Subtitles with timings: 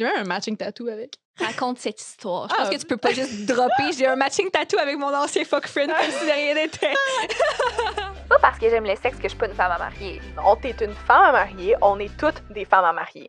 [0.00, 1.16] J'ai même un matching tattoo avec.
[1.38, 2.48] Raconte cette histoire.
[2.48, 2.74] Je pense Ah.
[2.74, 3.92] que tu peux pas juste dropper.
[3.94, 6.94] J'ai un matching tattoo avec mon ancien fuck friend comme si de rien n'était.
[8.30, 10.22] pas parce que j'aime le sexe que je suis pas une femme à marier.
[10.42, 13.26] On t'es une femme à marier, on est toutes des femmes à marier.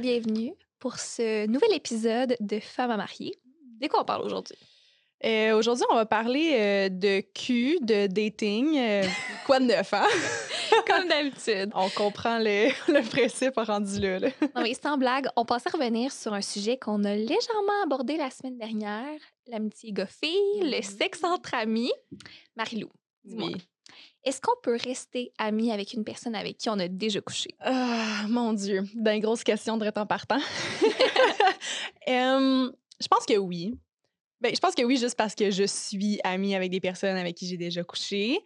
[0.00, 3.34] Bienvenue pour ce nouvel épisode de Femmes à marier.
[3.80, 4.56] De quoi on parle aujourd'hui?
[5.24, 8.78] Euh, Aujourd'hui, on va parler euh, de cul, de dating.
[8.78, 9.02] euh,
[9.46, 10.06] quoi de neuf, hein?
[10.86, 11.70] Comme d'habitude.
[11.74, 14.20] On comprend le, le principe rendu là.
[14.20, 14.28] là.
[14.54, 18.30] Non, mais sans blague, on pensait revenir sur un sujet qu'on a légèrement abordé la
[18.30, 19.18] semaine dernière
[19.48, 21.90] l'amitié goffée, le sexe entre amis.
[22.56, 22.90] Marie-Lou,
[23.24, 23.56] dis-moi, Oui.
[24.24, 27.50] est-ce qu'on peut rester amis avec une personne avec qui on a déjà couché?
[27.60, 30.38] Ah, mon Dieu, d'une grosse question de temps partant.
[32.06, 33.74] Hum, je pense que oui.
[34.40, 37.36] Ben, je pense que oui, juste parce que je suis amie avec des personnes avec
[37.36, 38.38] qui j'ai déjà couché.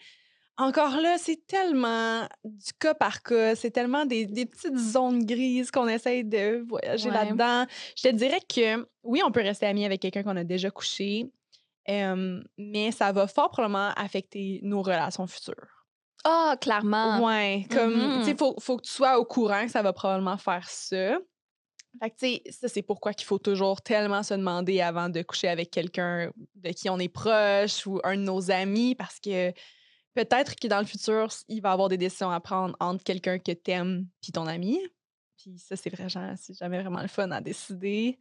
[0.59, 5.71] Encore là, c'est tellement du cas par cas, c'est tellement des, des petites zones grises
[5.71, 7.15] qu'on essaye de voyager Ouais.
[7.15, 7.67] là-dedans.
[7.97, 11.27] Je te dirais que oui, on peut rester amie avec quelqu'un qu'on a déjà couché,
[11.89, 15.87] mais ça va fort probablement affecter nos relations futures.
[16.25, 17.25] Ah, clairement.
[17.27, 18.19] Ouais, comme, Mhm.
[18.21, 21.19] tu sais, faut, faut que tu sois au courant que ça va probablement faire ça.
[22.01, 25.71] Fait que, ça, c'est pourquoi qu'il faut toujours tellement se demander avant de coucher avec
[25.71, 29.53] quelqu'un de qui on est proche ou un de nos amis, parce que
[30.15, 33.39] peut-être que dans le futur, il va y avoir des décisions à prendre entre quelqu'un
[33.39, 34.81] que t'aimes puis ton ami.
[35.43, 38.17] Puis ça, c'est vraiment, c'est jamais vraiment le fun à décider.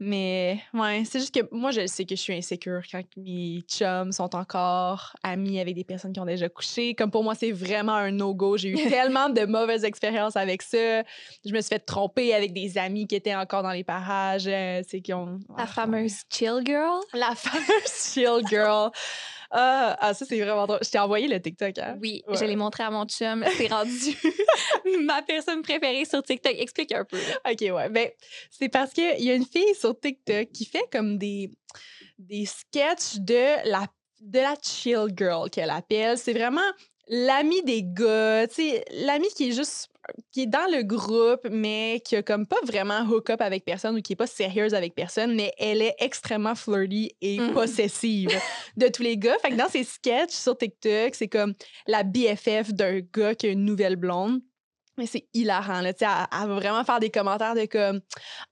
[0.00, 4.12] Mais ouais, c'est juste que moi, je sais que je suis insécure quand mes chums
[4.12, 6.94] sont encore amis avec des personnes qui ont déjà couché.
[6.94, 8.56] Comme pour moi, c'est vraiment un no-go.
[8.56, 11.02] J'ai eu tellement de mauvaises expériences avec ça.
[11.44, 14.46] Je me suis fait tromper avec des amis qui étaient encore dans les parages.
[14.46, 15.40] euh, c'est qui ont.
[15.58, 17.00] La fameuse chill girl?
[17.12, 18.90] La fameuse chill girl.
[19.56, 20.80] Ah, ah, ça, c'est vraiment drôle.
[20.82, 21.96] Je t'ai envoyé le TikTok, hein?
[22.02, 22.36] Oui, Ouais.
[22.36, 23.44] je l'ai montré à mon chum.
[23.56, 24.16] C'est rendu
[25.04, 26.54] ma personne préférée sur TikTok.
[26.58, 27.18] Explique un peu.
[27.48, 27.88] OK, ouais.
[27.88, 28.08] Ben,
[28.50, 31.50] c'est parce qu'il y a une fille sur TikTok qui fait comme des,
[32.18, 33.86] des sketchs de la,
[34.20, 36.18] de la chill girl qu'elle appelle.
[36.18, 36.60] C'est vraiment
[37.06, 39.88] l'ami des gars, tu sais, l'ami qui est juste
[40.32, 44.02] qui est dans le groupe, mais qui a comme pas vraiment hook-up avec personne ou
[44.02, 47.52] qui est pas sérieuse avec personne, mais elle est extrêmement flirty et Mhm.
[47.52, 48.28] possessive
[48.76, 49.36] de tous les gars.
[49.42, 51.54] Fait que dans ses sketchs sur TikTok, c'est comme
[51.86, 54.40] la BFF d'un gars qui a une nouvelle blonde.
[54.96, 55.92] Mais c'est hilarant, là.
[55.92, 58.00] Tu sais, elle, va vraiment faire des commentaires de comme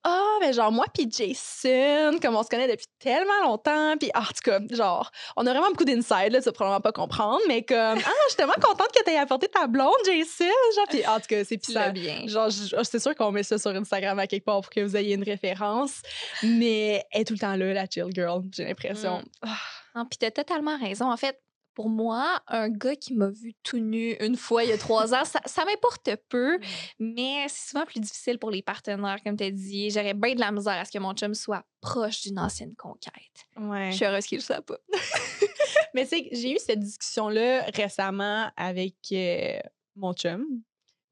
[0.02, 3.96] Ah, ben genre, moi puis Jason, comme on se connaît depuis tellement longtemps.
[3.98, 6.40] Puis, ah, en tout cas, genre, on a vraiment beaucoup d'inside, là.
[6.40, 7.40] Tu vas probablement pas comprendre.
[7.48, 10.44] Mais comme, ah, je suis tellement contente que t'aies apporté ta blonde, Jason.
[10.76, 12.26] Genre, puis, en tout cas, c'est Tu l'as pis bien.
[12.26, 14.96] Genre, je- c'est sûr qu'on met ça sur Instagram à quelque part pour que vous
[14.96, 16.02] ayez une référence.
[16.42, 19.18] Mais elle est tout le temps là, la chill girl, j'ai l'impression.
[19.18, 19.24] Mm.
[19.42, 19.56] Ah,
[19.94, 21.10] Non, puis t'as totalement raison.
[21.12, 21.38] En fait,
[21.74, 25.14] pour moi, un gars qui m'a vu tout nu une fois il y a trois
[25.14, 26.58] ans, ça, ça m'importe peu,
[26.98, 29.90] mais c'est souvent plus difficile pour les partenaires, comme tu as dit.
[29.90, 33.12] J'aurais bien de la misère à ce que mon chum soit proche d'une ancienne conquête.
[33.58, 33.90] ouais.
[33.90, 34.78] Je suis heureuse qu'il le soit pas.
[35.94, 39.58] Mais tu sais, j'ai eu cette discussion-là récemment avec euh,
[39.96, 40.44] mon chum.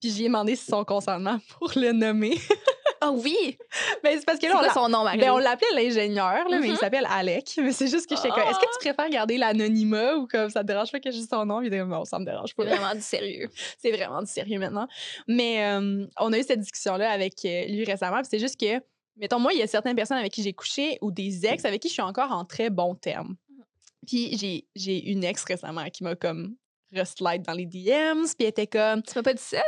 [0.00, 2.38] Puis j'ai demandé son consentement pour le nommer.
[3.02, 3.56] Oh oui!
[4.04, 6.66] ben, c'est parce que là, on quoi son nom, ben, on l'appelait l'ingénieur, là, mais
[6.66, 6.76] il Mhm.
[6.76, 7.54] s'appelle Alec.
[7.58, 10.60] Mais c'est juste que j'étais comme, est-ce que tu préfères garder l'anonymat ou comme ça
[10.60, 11.60] te dérange pas que j'ai son nom?
[11.62, 12.62] Il était non, ça me dérange pas.
[12.64, 13.48] C'est vraiment du sérieux.
[13.78, 14.86] c'est vraiment du sérieux maintenant.
[15.26, 18.20] Mais euh, on a eu cette discussion-là avec euh, lui récemment.
[18.22, 18.82] c'est juste que,
[19.16, 21.80] mettons, moi, il y a certaines personnes avec qui j'ai couché ou des ex avec
[21.80, 23.36] qui je suis encore en très bons termes.
[24.06, 26.54] Puis j'ai, j'ai une ex récemment qui m'a comme
[26.94, 29.62] reslide dans les DMs, puis elle était comme, Tu m'as pas dit ça?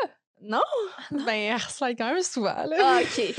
[0.45, 0.63] Non,
[1.11, 2.77] ben, elle reslide quand même souvent, là.
[2.81, 3.35] Ah, OK.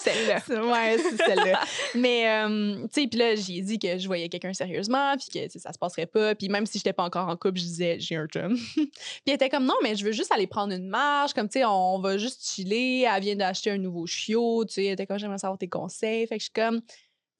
[0.00, 0.42] Celle-là.
[0.72, 1.60] Ouais, c'est celle-là.
[1.94, 5.58] Mais, euh, tu sais, puis là, j'ai dit que je voyais quelqu'un sérieusement, puis que
[5.58, 6.34] ça se passerait pas.
[6.34, 8.56] Puis même si j'étais pas encore en couple, je disais, j'ai un chum.
[8.74, 8.90] puis
[9.26, 11.64] elle était comme, non, mais je veux juste aller prendre une marche, comme, tu sais,
[11.64, 13.02] on va juste chiller.
[13.02, 14.84] Elle vient d'acheter un nouveau chiot, tu sais.
[14.86, 16.26] Elle était comme, j'aimerais savoir tes conseils.
[16.26, 16.80] Fait que je suis comme,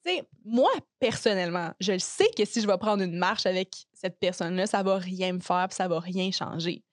[0.05, 3.69] tu sais, moi, personnellement, je le sais que si je vais prendre une marche avec
[3.93, 6.83] cette personne-là, ça va rien me faire, puis ça va rien changer.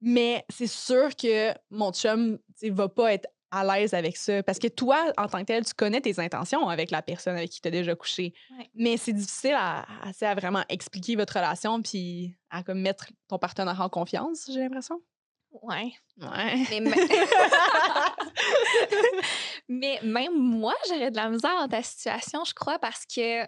[0.00, 4.42] Mais c'est sûr que mon chum, sais, va pas être à l'aise avec ça.
[4.42, 7.50] Parce que toi, en tant que tel, tu connais tes intentions avec la personne avec
[7.50, 8.34] qui tu as déjà couché.
[8.50, 8.70] Ouais.
[8.74, 9.86] Mais c'est difficile à,
[10.34, 15.00] vraiment expliquer votre relation puis à comme mettre ton partenaire en confiance, j'ai l'impression.
[15.62, 15.92] Ouais.
[16.20, 16.80] Ouais.
[16.80, 16.80] Mais,
[19.68, 23.44] Mais même moi, j'aurais de la misère dans ta situation, je crois, parce que,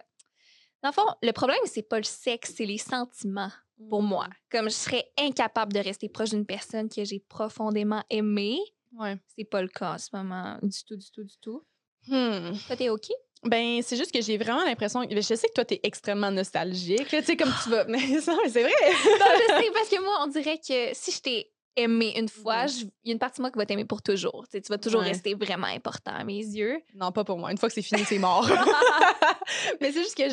[0.82, 3.50] dans le fond, le problème, c'est pas le sexe, c'est les sentiments
[3.88, 4.28] pour moi.
[4.50, 8.58] Comme je serais incapable de rester proche d'une personne que j'ai profondément aimée.
[8.98, 9.16] Ouais.
[9.36, 11.64] C'est pas le cas en ce moment, du tout, du tout, du tout.
[12.06, 12.52] Hmm.
[12.66, 13.08] Toi, t'es OK?
[13.44, 15.06] Ben, c'est juste que j'ai vraiment l'impression.
[15.08, 17.06] Je sais que toi, t'es extrêmement nostalgique.
[17.08, 17.84] Tu sais, comme tu vas.
[17.88, 18.44] Mais c'est vrai.
[18.48, 21.50] Non, je sais, parce que moi, on dirait que si j'étais
[21.82, 22.66] aimer une fois,
[23.04, 24.44] il y a une partie de moi qui va t'aimer pour toujours.
[24.44, 25.08] Tu sais, tu vas toujours Ouais.
[25.08, 26.78] rester vraiment important à mes yeux.
[26.94, 27.50] Non, pas pour moi.
[27.52, 28.48] Une fois que c'est fini, c'est mort.
[29.80, 30.24] Mais c'est juste que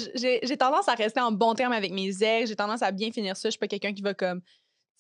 [0.43, 2.49] j'ai tendance à rester en bon terme avec mes ex.
[2.49, 3.47] J'ai tendance à bien finir ça.
[3.49, 4.41] Je suis pas quelqu'un qui va comme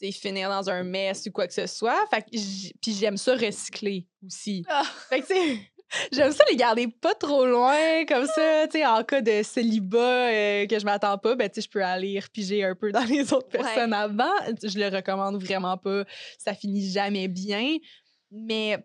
[0.01, 2.05] finir dans un mess ou quoi que ce soit.
[2.09, 4.63] Fait que j- puis j'aime ça recycler aussi.
[4.69, 4.83] Ah.
[5.09, 5.27] Fait que
[6.11, 9.97] j'aime ça les garder pas trop loin comme ça, tu sais en cas de célibat
[10.29, 13.03] euh, que je m'attends pas, ben tu sais je peux aller repiger un peu dans
[13.03, 13.59] les autres Ouais.
[13.63, 14.31] personnes avant.
[14.63, 16.03] Je le recommande vraiment pas.
[16.37, 17.77] Ça finit jamais bien.
[18.31, 18.77] Mais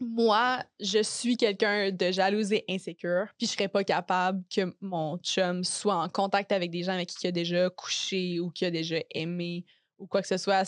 [0.00, 5.18] moi, je suis quelqu'un de jalouse et insécure, puis je serais pas capable que mon
[5.18, 8.64] chum soit en contact avec des gens avec qui il a déjà couché ou qui
[8.64, 9.64] a déjà aimé
[9.98, 10.62] ou quoi que ce soit.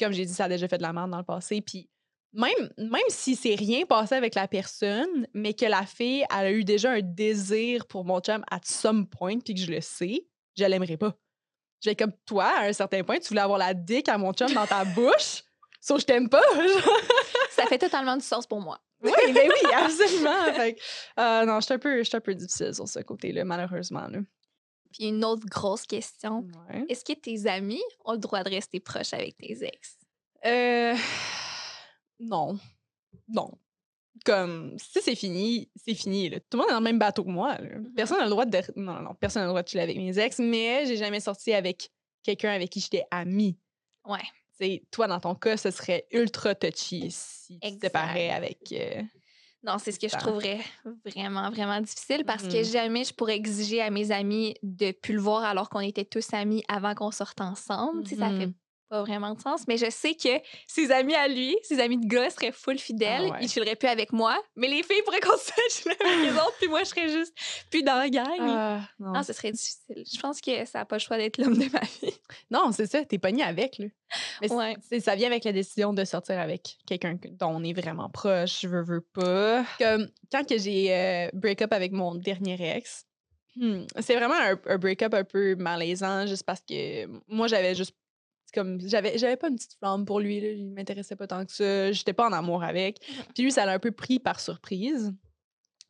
[0.00, 1.60] Comme j'ai dit, ça a déjà fait de la merde dans le passé.
[1.60, 1.88] Puis
[2.32, 6.50] même, même si c'est rien passé avec la personne, mais que la fille elle a
[6.52, 10.26] eu déjà un désir pour mon chum at some point, puis que je le sais,
[10.56, 11.14] je l'aimerais pas.
[11.80, 14.52] J'ai comme toi, à un certain point, tu voulais avoir la dick à mon chum
[14.52, 15.42] dans ta bouche,
[15.80, 16.42] sauf que je t'aime pas.
[17.50, 18.78] Ça fait totalement du sens pour moi.
[19.02, 20.52] Oui, ben oui, absolument.
[20.54, 20.80] Fait que,
[21.20, 24.06] euh, non, je suis un, peu- je suis un peu difficile sur ce côté-là, malheureusement.
[24.08, 24.18] Là.
[24.92, 26.46] Puis une autre grosse question.
[26.70, 26.86] Ouais.
[26.88, 29.98] Est-ce que tes amis ont le droit de rester proches avec tes ex?
[30.46, 30.94] Euh,
[32.20, 32.58] non.
[33.28, 33.50] Non.
[34.24, 36.28] Comme, si c'est fini, c'est fini.
[36.30, 36.40] là.
[36.40, 37.58] Tout le monde est dans le même bateau que moi.
[37.58, 37.68] là.
[37.94, 38.58] Personne n'a le droit de.
[38.76, 41.20] Non, non, non, personne n'a le droit de chiller avec mes ex, mais j'ai jamais
[41.20, 41.90] sorti avec
[42.22, 43.58] quelqu'un avec qui j'étais amie.
[44.06, 44.22] Ouais.
[44.58, 48.72] C'est toi, dans ton cas, ce serait ultra touchy si tu te séparais avec.
[48.72, 49.02] euh,
[49.62, 50.60] Non, c'est ce que je trouverais
[51.04, 52.64] vraiment, vraiment difficile parce que Mhm.
[52.64, 56.32] jamais je pourrais exiger à mes amis de plus le voir alors qu'on était tous
[56.32, 58.06] amis avant qu'on sorte ensemble.
[58.08, 58.54] Sais, Ça fait Mhm.
[58.88, 59.66] Pas vraiment de sens.
[59.68, 60.28] Mais je sais que
[60.66, 63.26] ses amis à lui, ses amis de gars seraient full fidèles.
[63.28, 63.38] Ah ouais.
[63.42, 64.40] Ils chilleraient plus avec moi.
[64.56, 66.54] Mais les filles pourraient continuer à chiller avec les autres.
[66.58, 67.34] Puis moi, je serais juste
[67.70, 68.26] plus dans la gang.
[68.40, 70.04] Ah, non, Ah, ce serait difficile.
[70.12, 72.14] Je pense que ça n'a pas le choix d'être l'homme de ma vie.
[72.50, 73.78] Non, c'est ça, t'es pogné avec.
[74.40, 74.76] Mais c'est- Ouais.
[75.00, 78.60] ça vient avec la décision de sortir avec quelqu'un que- dont on est vraiment proche,
[78.62, 79.64] je veux, veux pas.
[79.78, 83.04] Comme quand que j'ai euh, break-up avec mon dernier ex,
[83.56, 87.94] hmm, c'est vraiment un, un break-up un peu malaisant, juste parce que moi, j'avais juste
[88.56, 91.52] comme j'avais j'avais pas une petite flamme pour lui là, il m'intéressait pas tant que
[91.52, 91.92] ça.
[91.92, 93.00] J'étais pas en amour avec.
[93.34, 95.12] Puis lui ça l'a un peu pris par surprise.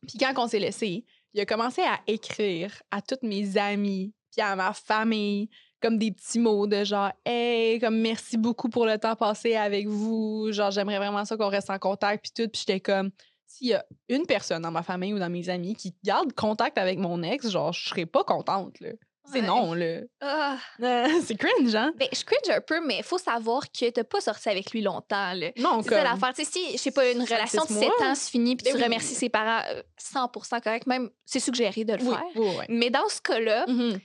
[0.07, 4.41] Puis quand on s'est laissé il a commencé à écrire à toutes mes amies puis
[4.41, 5.49] à ma famille
[5.81, 9.87] comme des petits mots de genre hey comme merci beaucoup pour le temps passé avec
[9.87, 12.51] vous genre j'aimerais vraiment ça qu'on reste en contact puis tout.
[12.51, 13.11] Puis j'étais comme
[13.45, 16.77] s'il y a une personne dans ma famille ou dans mes amis qui garde contact
[16.77, 18.89] avec mon ex genre je serais pas contente là
[19.31, 19.47] c'est Ouais.
[19.47, 20.57] non là Ah.
[20.81, 21.91] Euh, c'est cringe hein?
[21.97, 24.81] Ben, je cringe un peu, mais il faut savoir que t'as pas sorti avec lui
[24.81, 25.33] longtemps.
[25.33, 25.51] là.
[25.57, 26.33] non C'est comme ça l'affaire.
[26.33, 28.07] Tu sais, si, je sais pas, une relation de six 7 mois.
[28.09, 28.83] ans se finit, puis Ben tu oui.
[28.83, 30.87] remercies ses parents, euh, 100% correct.
[30.87, 32.23] Même, c'est suggéré de le oui, faire.
[32.35, 32.65] oui, oui.
[32.69, 33.99] Mais dans ce cas-là, Mhm.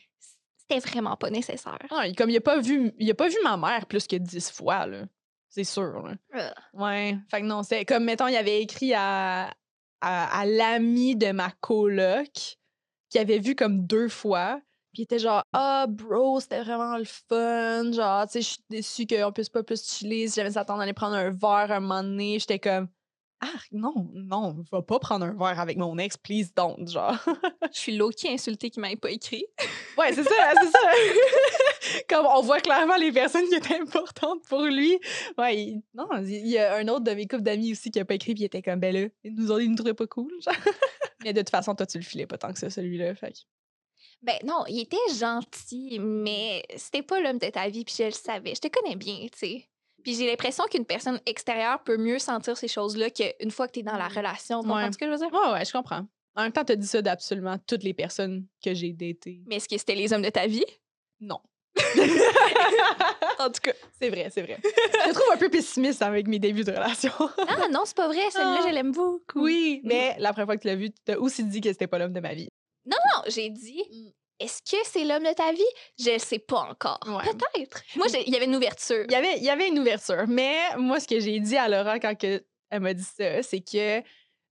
[0.58, 1.78] c'était vraiment pas nécessaire.
[1.90, 4.50] Ah, comme il a pas vu il a pas vu ma mère plus que dix
[4.50, 5.02] fois là
[5.54, 6.14] c'est sûr là.
[6.34, 6.54] Ugh.
[6.80, 7.16] Ouais.
[7.30, 9.50] Fait que non, c'est comme, mettons, il avait écrit à,
[10.00, 12.56] à, à l'ami de ma coloc
[13.10, 14.60] qui avait vu comme deux fois.
[14.92, 17.92] Puis il était genre, ah, bro, c'était vraiment le fun.
[17.92, 20.28] Genre, tu sais, je suis déçue qu'on puisse pas plus chiller.
[20.28, 22.88] Si jamais s'attendre à aller prendre un verre un moment donné, j'étais comme,
[23.40, 26.86] ah, non, non, va pas prendre un verre avec mon ex, please don't.
[26.86, 27.16] Genre,
[27.72, 29.46] Je suis low-key insultée qu'il m'ait pas écrit.
[29.98, 30.78] ouais, c'est ça, c'est ça.
[32.08, 34.98] Comme on voit clairement les personnes qui étaient importantes pour lui.
[35.38, 38.04] Ouais, il- non, il y a un autre de mes couples d'amis aussi qui a
[38.04, 39.94] pas écrit puis il était comme ben là, ils nous ont dit, ils nous trouvaient
[39.94, 40.30] pas cool.
[40.44, 40.54] genre.
[41.24, 43.34] Mais de toute façon, toi tu le filais pas tant que ça celui-là, fait
[44.22, 48.10] Ben non, il était gentil, mais c'était pas l'homme de ta vie, puis je le
[48.12, 48.54] savais.
[48.54, 49.68] Je te connais bien, tu sais.
[50.04, 53.82] Puis j'ai l'impression qu'une personne extérieure peut mieux sentir ces choses-là qu'une fois que t'es
[53.82, 54.16] dans la Mm.
[54.16, 54.60] relation.
[54.62, 54.74] Tu Ouais.
[54.74, 55.32] comprends ce que je veux dire?
[55.32, 56.06] Ouais, ouais, je comprends.
[56.34, 59.42] En même temps, t'as dit ça d'absolument toutes les personnes que j'ai datées.
[59.46, 60.64] Mais est-ce que c'était les hommes de ta vie?
[61.20, 61.40] Non.
[63.38, 63.72] En tout cas.
[64.00, 64.58] C'est vrai, c'est vrai.
[64.62, 67.12] Je me trouve un peu pessimiste avec mes débuts de relation.
[67.48, 68.20] Ah non, c'est pas vrai.
[68.30, 68.66] Celui-là, Ah.
[68.68, 69.42] je l'aime beaucoup.
[69.44, 71.86] oui, mais la première fois que tu l'as vu, tu t'as aussi dit que c'était
[71.86, 72.48] pas l'homme de ma vie.
[72.86, 72.96] Non,
[73.28, 74.10] j'ai dit, Mm.
[74.40, 75.62] est-ce que c'est l'homme de ta vie?
[75.98, 76.98] Je le sais pas encore.
[77.06, 77.22] Ouais.
[77.32, 77.82] Peut-être.
[77.96, 79.04] Moi, il y avait une ouverture.
[79.08, 80.24] Il y avait, il y avait une ouverture.
[80.28, 83.60] Mais moi, ce que j'ai dit à Laura quand que elle m'a dit ça, c'est
[83.60, 84.02] que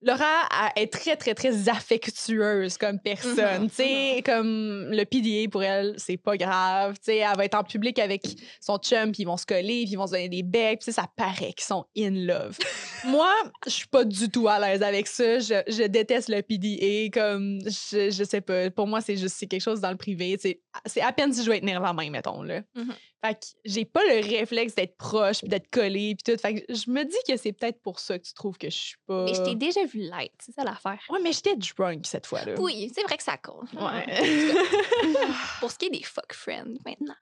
[0.04, 3.64] Laura est très, très, très affectueuse comme personne.
[3.64, 6.96] Mhm, Tu sais, comme le PDA pour elle, c'est pas grave.
[6.96, 8.24] Tu sais, elle va être en public avec
[8.60, 10.82] son chum, puis ils vont se coller, puis ils vont se donner des becs.
[10.82, 12.58] Puis ça paraît qu'ils sont in love.
[13.06, 13.32] moi,
[13.66, 15.40] je suis pas du tout à l'aise avec ça.
[15.40, 17.10] Je, je déteste le PDA.
[17.12, 18.72] Comme, je, je sais pas.
[18.72, 20.38] Pour moi, c'est juste c'est quelque chose dans le privé.
[20.86, 22.42] C'est à peine si je vais tenir la main, mettons.
[22.42, 22.62] Là.
[22.76, 22.94] Mhm.
[23.24, 26.40] Fait que j'ai pas le réflexe d'être proche puis d'être collé puis tout.
[26.42, 28.76] Fait que je me dis que c'est peut-être pour ça que tu trouves que je
[28.76, 29.26] suis pas.
[29.26, 31.00] Mais je t'ai déjà vu light, c'est ça l'affaire.
[31.10, 32.56] Ouais, mais j'étais drunk cette fois-là.
[32.60, 33.72] Oui, c'est vrai que ça compte.
[33.74, 34.06] Ouais.
[35.60, 37.16] Pour ce qui est des fuck friends, maintenant.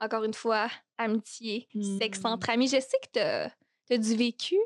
[0.00, 1.66] encore une fois, amitié,
[1.98, 2.26] sexe Hmm.
[2.26, 2.68] entre amis.
[2.68, 3.50] Je sais que t'as
[3.90, 4.56] as du vécu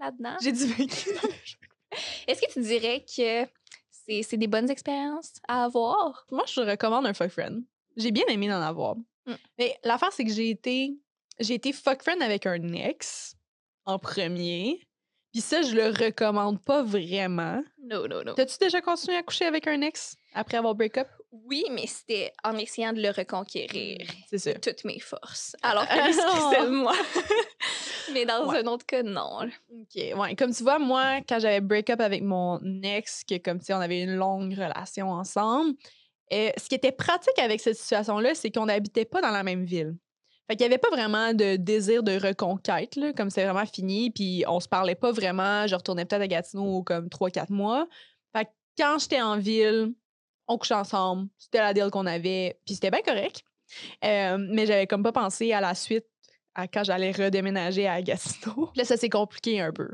[0.00, 0.36] là-dedans.
[0.42, 1.10] J'ai du vécu.
[2.26, 3.46] Est-ce que tu dirais que
[3.90, 6.26] c'est c'est des bonnes expériences à avoir?
[6.30, 7.62] Moi, je recommande un fuck friend.
[7.96, 8.96] J'ai bien aimé d'en avoir.
[9.28, 9.34] Mm.
[9.58, 10.92] Mais l'affaire, c'est que j'ai été,
[11.38, 13.34] j'ai été fuck friend avec un ex
[13.84, 14.80] en premier.
[15.32, 17.62] Puis ça, je le recommande pas vraiment.
[17.84, 18.34] Non, non, non.
[18.34, 21.08] T'as-tu déjà continué à coucher avec un ex après avoir break up?
[21.30, 23.98] Oui, mais c'était en essayant de le reconquérir.
[24.30, 24.54] C'est ça.
[24.54, 25.54] de toutes mes forces.
[25.62, 26.94] Alors que lui crissait de moi.
[28.14, 28.58] mais dans Ouais.
[28.60, 29.40] un autre cas, non.
[29.70, 30.02] OK.
[30.16, 30.34] Ouais.
[30.34, 33.74] Comme tu vois, moi, quand j'avais break up avec mon ex, que comme tu sais,
[33.74, 35.74] on avait une longue relation ensemble,
[36.32, 39.64] euh, ce qui était pratique avec cette situation-là, c'est qu'on n'habitait pas dans la même
[39.64, 39.96] ville.
[40.50, 44.60] Fait n'y avait pas vraiment de désir de reconquête, comme c'est vraiment fini, puis on
[44.60, 45.66] se parlait pas vraiment.
[45.66, 47.86] Je retournais peut-être à Gatineau comme 3-4 mois.
[48.34, 49.92] Fait que quand j'étais en ville,
[50.46, 51.28] on couchait ensemble.
[51.36, 53.42] C'était la deal qu'on avait, puis c'était bien correct.
[54.04, 56.06] Euh, mais j'avais comme pas pensé à la suite,
[56.54, 58.70] à quand j'allais redéménager à Gatineau.
[58.74, 59.90] Là, ça s'est compliqué un peu.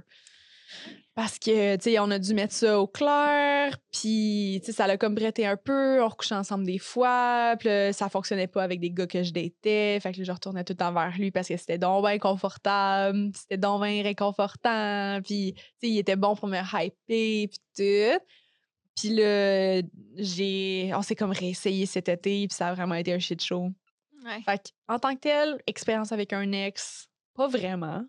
[1.14, 4.88] Parce que, tu sais, on a dû mettre ça au clair, puis, tu sais, ça
[4.88, 6.02] l'a comme bretté un peu.
[6.02, 9.32] On recouchait ensemble des fois, puis là, ça fonctionnait pas avec des gars que je
[9.32, 10.00] datais.
[10.00, 12.18] Fait que là, je retournais tout le temps vers lui parce que c'était donc bien
[12.18, 17.48] confortable, c'était donc bien réconfortant, puis, tu sais, il était bon pour me hyper, puis
[17.76, 18.24] tout.
[18.96, 19.82] Puis là,
[20.16, 20.90] j'ai...
[20.94, 23.70] On s'est comme réessayé cet été, puis ça a vraiment été un shit show.
[24.44, 28.02] Fait que, en tant que tel, expérience avec un ex, pas vraiment.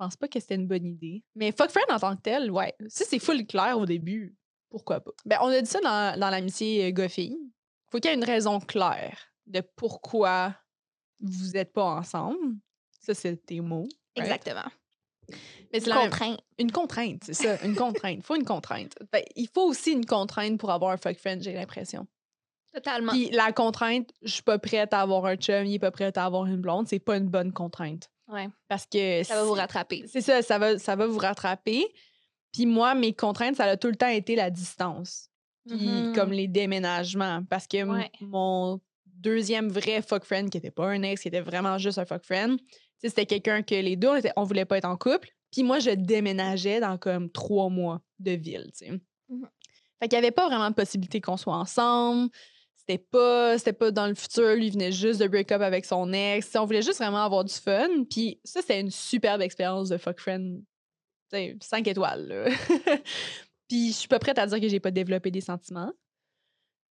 [0.00, 1.22] Je pense pas que c'était une bonne idée.
[1.34, 2.74] Mais fuck friend en tant que tel, ouais.
[2.88, 4.34] Si c'est full clair au début,
[4.70, 5.10] pourquoi pas?
[5.26, 7.36] Ben, on a dit ça dans, dans l'amitié euh, gars-fille.
[7.90, 10.56] Faut qu'il y ait une raison claire de pourquoi
[11.20, 12.38] vous êtes pas ensemble.
[13.00, 13.88] Ça, c'est tes mots.
[14.16, 14.26] right?
[14.26, 14.70] Exactement.
[15.72, 16.40] Mais c'est même- Contrainte.
[16.58, 17.62] une contrainte, c'est ça.
[17.62, 18.22] Une contrainte.
[18.24, 18.94] faut une contrainte.
[19.12, 22.06] Ben, il faut aussi une contrainte pour avoir un fuck friend, j'ai l'impression.
[22.72, 23.12] Totalement.
[23.12, 26.16] Puis la contrainte, je suis pas prête à avoir un chum, il est pas prêt
[26.16, 28.10] à avoir une blonde, c'est pas une bonne contrainte.
[28.30, 28.48] Ouais.
[28.68, 30.04] Parce que Ça va vous rattraper.
[30.06, 31.84] C'est ça, ça va, ça va vous rattraper.
[32.52, 35.28] Puis moi, mes contraintes, ça a tout le temps été la distance.
[35.68, 36.14] Puis Mhm.
[36.14, 37.42] comme les déménagements.
[37.48, 38.10] Parce que Ouais.
[38.20, 42.04] mon deuxième vrai fuck friend, qui était pas un ex, qui était vraiment juste un
[42.06, 42.58] fuck friend,
[42.98, 45.28] c'était quelqu'un que les deux, on, était- on voulait pas être en couple.
[45.52, 48.90] Puis moi, je déménageais dans comme trois mois de ville, tu sais.
[49.28, 49.48] Mhm.
[50.00, 52.30] Fait qu'il y avait pas vraiment de possibilité qu'on soit ensemble.
[52.80, 54.54] C'était pas, c'était pas dans le futur.
[54.54, 56.56] Lui venait juste de break up avec son ex.
[56.56, 58.04] On voulait juste vraiment avoir du fun.
[58.08, 60.62] Puis ça, c'était une superbe expérience de fuck friend.
[61.30, 62.44] Tu sais, cinq étoiles, là.
[63.68, 65.92] Puis je suis pas prête à dire que j'ai pas développé des sentiments.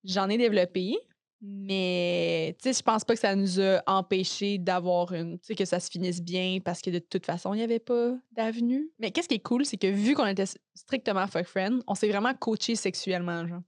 [0.05, 0.97] J'en ai développé,
[1.41, 5.39] mais tu sais, je pense pas que ça nous a empêché d'avoir une.
[5.39, 7.79] Tu sais, que ça se finisse bien parce que de toute façon, il y avait
[7.79, 8.91] pas d'avenue.
[8.99, 12.09] Mais qu'est-ce qui est cool, c'est que vu qu'on était strictement fuck friend, on s'est
[12.09, 13.63] vraiment coaché sexuellement, genre.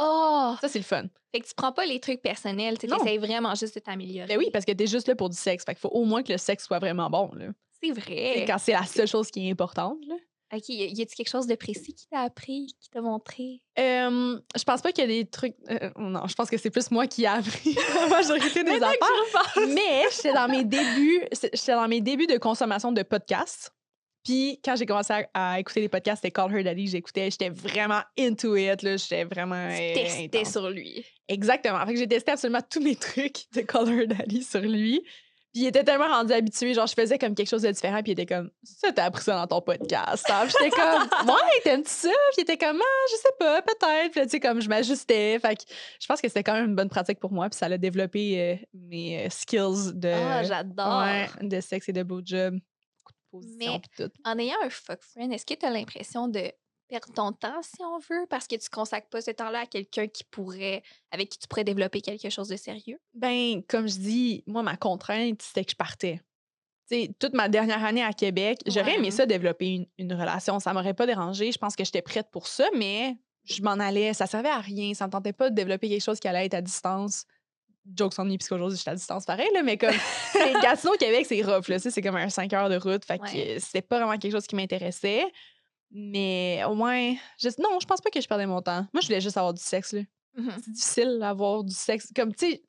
[0.00, 0.54] Oh!
[0.60, 1.04] Ça, c'est le fun.
[1.32, 2.96] Fait que tu prends pas les trucs personnels, tu Non.
[2.98, 4.26] essayes vraiment juste de t'améliorer.
[4.28, 5.64] Ben oui, parce que t'es juste là pour du sexe.
[5.64, 7.46] Fait qu'il faut au moins que le sexe soit vraiment bon, là.
[7.82, 8.44] C'est vrai.
[8.46, 10.14] Quand c'est la seule chose qui est importante, là.
[10.52, 13.62] OK, y a- y a-tu quelque chose de précis qui t'a appris, qui t'a montré?
[13.78, 15.54] Euh, je pense pas qu'il y a des trucs.
[15.70, 19.68] euh, non, je pense que c'est plus moi qui ai appris la majorité des affaires.
[19.68, 23.72] Mais j'étais dans mes débuts, j'étais dans mes débuts de consommation de podcasts.
[24.24, 27.48] Puis quand j'ai commencé à, à écouter les podcasts, c'était Call Her Daddy, j'écoutais, j'étais
[27.48, 30.50] vraiment into it, là, j'étais vraiment euh, testais intense.
[30.52, 31.04] sur lui.
[31.28, 31.84] Exactement.
[31.86, 35.02] Fait que j'ai testé absolument tous mes trucs de Call Her Daddy sur lui.
[35.52, 38.12] Puis il était tellement rendu habitué, genre je faisais comme quelque chose de différent, puis
[38.12, 40.24] il était comme ça t'as appris ça dans ton podcast.
[40.30, 40.46] hein?
[40.46, 42.08] J'étais comme ouais t'aimes ça?
[42.08, 44.12] Puis il était comme ah, je sais pas peut-être.
[44.12, 45.40] Puis tu sais comme je m'ajustais.
[45.40, 45.62] Fait que
[46.00, 48.40] je pense que c'était quand même une bonne pratique pour moi, puis ça a développé
[48.40, 51.00] euh, mes euh, skills de Ah, j'adore.
[51.02, 52.60] ouais, de sexe et de blowjob, beaucoup
[53.32, 54.10] Mais- tout.
[54.24, 56.52] En ayant un fuck friend, est-ce que tu as l'impression de
[56.88, 60.08] perdre ton temps, si on veut, parce que tu consacres pas ce temps-là à quelqu'un
[60.08, 60.82] qui pourrait,
[61.12, 62.98] avec qui tu pourrais développer quelque chose de sérieux?
[63.14, 66.20] Ben, comme je dis, moi, ma contrainte, c'était que je partais.
[67.20, 70.58] Toute ma dernière année à Québec, j'aurais aimé ça développer une, une relation.
[70.58, 71.52] Ça m'aurait pas dérangé.
[71.52, 74.12] Je pense que j'étais prête pour ça, mais je m'en allais.
[74.12, 74.92] Ça servait à rien.
[74.94, 77.26] Ça me tentait pas de développer quelque chose qui allait être à distance.
[77.96, 79.90] Jokes on me, puisqu'aujourd'hui, je suis à distance pareil, là, mais comme.
[80.32, 81.78] c'est- Gatineau, Québec, c'est rough, là.
[81.78, 83.04] C'est comme un 5 heures de route.
[83.04, 83.56] Fait que Ouais.
[83.58, 85.24] c'était pas vraiment quelque chose qui m'intéressait.
[85.90, 88.86] Mais au moins, je- non, je pense pas que je perdais mon temps.
[88.92, 90.02] Moi, je voulais juste avoir du sexe, là
[90.36, 90.52] Mhm.
[90.64, 92.12] c'est difficile d'avoir du sexe.
[92.14, 92.62] Comme, tu sais,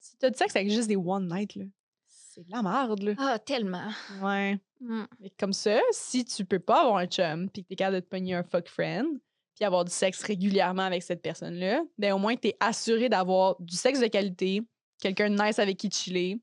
[0.00, 1.64] si t'as du sexe avec juste des one night, là,
[2.08, 3.12] c'est de la merde, là.
[3.18, 3.88] Ah, tellement.
[4.20, 4.58] Ouais.
[4.80, 5.04] Mm.
[5.20, 8.00] Mais comme ça, si tu peux pas avoir un chum, puis que t'es capable de
[8.00, 9.06] te pogner un fuck friend,
[9.54, 13.76] puis avoir du sexe régulièrement avec cette personne-là, ben au moins t'es assuré d'avoir du
[13.76, 14.62] sexe de qualité,
[15.00, 16.38] quelqu'un de nice avec qui chiller,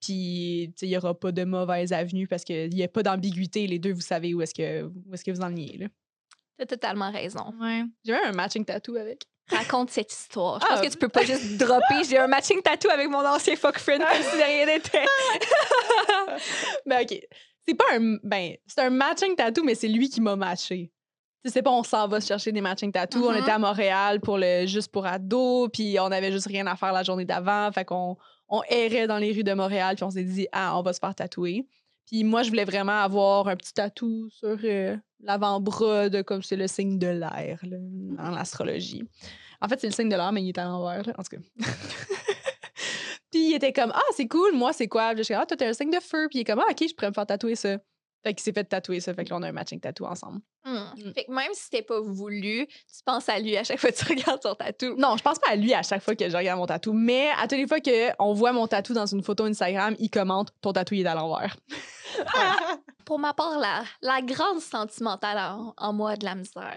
[0.00, 3.66] puis tu il y aura pas de mauvaises avenues parce qu'il y a pas d'ambiguïté.
[3.66, 5.86] Les deux, vous savez où est-ce que, où est-ce que vous en liez, là.
[6.58, 7.52] T'as totalement raison.
[7.60, 7.82] Ouais.
[8.04, 9.22] J'ai même un matching tattoo avec.
[9.50, 10.58] Raconte cette histoire.
[10.60, 10.74] Je Ah.
[10.74, 12.02] pense que tu peux pas juste dropper.
[12.08, 15.04] J'ai un matching tattoo avec mon ancien fuck friend comme si de rien n'était.
[16.86, 17.20] Ben, OK.
[17.68, 18.16] C'est pas un.
[18.22, 20.90] Ben, c'est un matching tattoo, mais c'est lui qui m'a matché.
[21.44, 23.28] Tu sais, c'est pas on s'en va se chercher des matching tattoos.
[23.28, 23.38] On Mhm.
[23.42, 26.92] était à Montréal pour le juste pour ados, puis on avait juste rien à faire
[26.92, 27.70] la journée d'avant.
[27.72, 28.16] Fait qu'on
[28.48, 30.98] on errait dans les rues de Montréal, puis on s'est dit, ah, on va se
[30.98, 31.66] faire tatouer.
[32.06, 36.54] Puis moi, je voulais vraiment avoir un petit tatou sur euh, l'avant-bras, de comme c'est
[36.56, 39.02] le signe de l'air, là, dans l'astrologie.
[39.60, 41.42] En fait, c'est le signe de l'air, mais il est à l'envers, en tout cas.
[43.32, 45.08] Puis il était comme Ah, c'est cool, moi, c'est quoi?
[45.10, 46.28] Puis je suis comme, Ah, toi, t'es un signe de feu.
[46.30, 47.76] Puis il est comme Ah, OK, je pourrais me faire tatouer ça.
[48.26, 49.14] Fait qu'il s'est fait tatouer ça.
[49.14, 50.40] Fait que là, on a un matching tattoo ensemble.
[50.64, 50.78] Hmm.
[50.96, 51.14] Mm.
[51.14, 53.96] Fait que même si c'était pas voulu, tu penses à lui à chaque fois que
[53.96, 54.96] tu regardes son tatou.
[54.98, 57.28] Non, je pense pas à lui à chaque fois que je regarde mon tatou, mais
[57.38, 60.72] à toutes les fois qu'on voit mon tatou dans une photo Instagram, il commente Ton
[60.72, 61.56] tatou il est à l'envers.
[63.06, 66.74] Pour ma part, la, la grande sentimentale en, en moi de la misère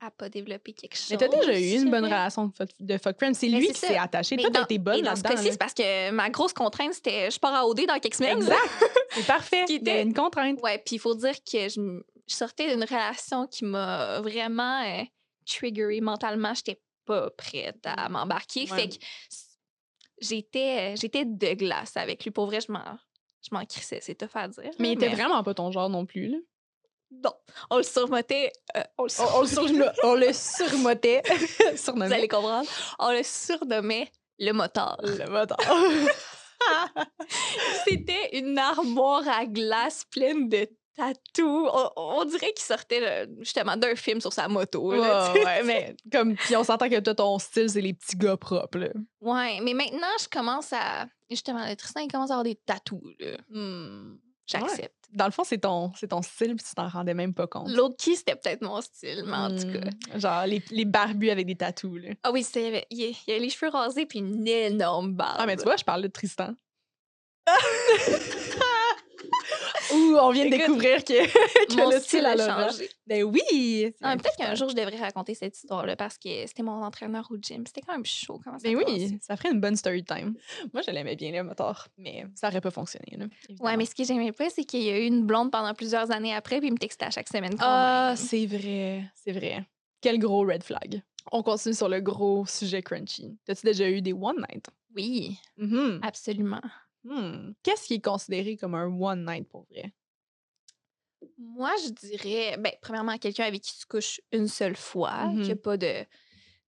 [0.00, 1.08] à pas développer quelque chose.
[1.10, 3.34] Mais t'as déjà eu une bonne relation de fuck, de fuck friend.
[3.34, 4.36] C'est lui qui s'est attaché.
[4.36, 5.42] Mais Toi, t'as dans- été bonne dans ce là-dedans.
[5.42, 5.50] là.
[5.50, 8.38] c'est parce que ma grosse contrainte, c'était je pars à OD dans quelques semaines.
[8.38, 8.56] Exact.
[9.10, 9.64] C'est parfait.
[9.66, 10.58] Qui Il y a était- une contrainte.
[10.62, 15.02] Ouais, puis il faut dire que je, sortais d'une relation qui m'a vraiment euh,
[15.44, 16.54] triggerée mentalement.
[16.54, 18.70] J'étais pas prête à m'embarquer.
[18.70, 18.76] Ouais.
[18.78, 18.94] Fait que
[20.20, 22.30] j'étais, j'étais de glace avec lui.
[22.30, 22.80] Pour vrai, je m'en,
[23.42, 24.70] je m'en crissais, c'est tough à dire.
[24.78, 26.28] Mais il était vraiment pas ton genre non plus.
[26.28, 26.38] Là.
[27.24, 27.32] Non,
[27.70, 28.50] on le surmotait.
[28.76, 31.22] euh, on le On, on le surnommait- on le surmotait.
[31.72, 32.14] Vous Surnommait.
[32.14, 32.68] allez comprendre.
[32.98, 34.96] On le surnommait le moteur.
[35.02, 35.58] Le moteur.
[37.86, 41.68] C'était une armoire à glace pleine de tatous.
[41.72, 44.92] On, on dirait qu'il sortait là, justement d'un film sur sa moto.
[44.92, 48.36] là, Ouais, mais comme puis on s'entend que toi ton style c'est les petits gars
[48.36, 48.88] propres là.
[49.20, 51.06] Ouais, mais maintenant, je commence à.
[51.32, 53.02] Justement, le Tristan, il commence à avoir des tatous.
[53.18, 53.36] là.
[54.46, 54.94] J'accepte.
[55.12, 57.70] Dans le fond c'est ton c'est ton style puis tu t'en rendais même pas compte.
[57.70, 59.88] L'autre qui, c'était peut-être mon style, mais en tout cas.
[60.16, 60.18] Mm.
[60.20, 62.10] Genre les, les barbus avec des tatous là.
[62.24, 65.12] Ah oui, c'est, il, y a- il y a les cheveux rasés puis une énorme
[65.14, 65.36] barbe.
[65.38, 66.54] Ah mais tu vois, je parle de Tristan.
[69.94, 71.12] Ouh, on vient de découvrir que,
[71.66, 72.88] que mon le style a changé.
[73.06, 73.92] Ben oui.
[74.02, 77.36] Ah, Peut-être qu'un jour, je devrais raconter cette histoire-là parce que c'était mon entraîneur au
[77.36, 77.66] gym.
[77.66, 78.40] C'était quand même chaud.
[78.44, 80.34] Comment ça Ben oui, ça ferait une bonne story time.
[80.72, 83.16] Moi, je l'aimais bien, le moteur, mais ça aurait pas fonctionné.
[83.18, 83.26] Là,
[83.60, 86.10] Ouais, mais ce que j'aimais pas, c'est qu'il y a eu une blonde pendant plusieurs
[86.10, 87.54] années après, puis il me textait à chaque semaine.
[87.58, 89.66] Ah, c'est vrai, c'est vrai.
[90.00, 91.02] Quel gros red flag.
[91.30, 93.36] On continue sur le gros sujet crunchy.
[93.44, 94.66] T'as-tu déjà eu des one night?
[94.96, 96.00] Oui, Mhm.
[96.02, 96.60] absolument.
[97.04, 97.52] Hmm.
[97.62, 99.92] Qu'est-ce qui est considéré comme un one night pour vrai?
[101.38, 105.50] Moi, je dirais, ben, premièrement, quelqu'un avec qui tu couches une seule fois, qu'il n'y
[105.52, 106.04] a pas de,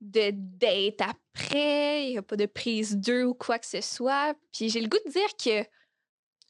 [0.01, 4.35] de date après, il n'y a pas de prise deux ou quoi que ce soit.
[4.53, 5.69] Puis j'ai le goût de dire que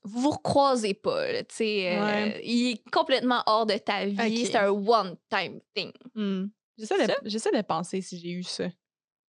[0.05, 1.97] vous vous recroisez pas, là, tu sais.
[1.97, 2.41] euh, Ouais.
[2.45, 4.45] il est complètement hors de ta vie.
[4.47, 5.93] C'est un one-time thing.
[6.15, 6.47] Hmm.
[6.77, 8.69] J'essaie de, de penser si j'ai eu ça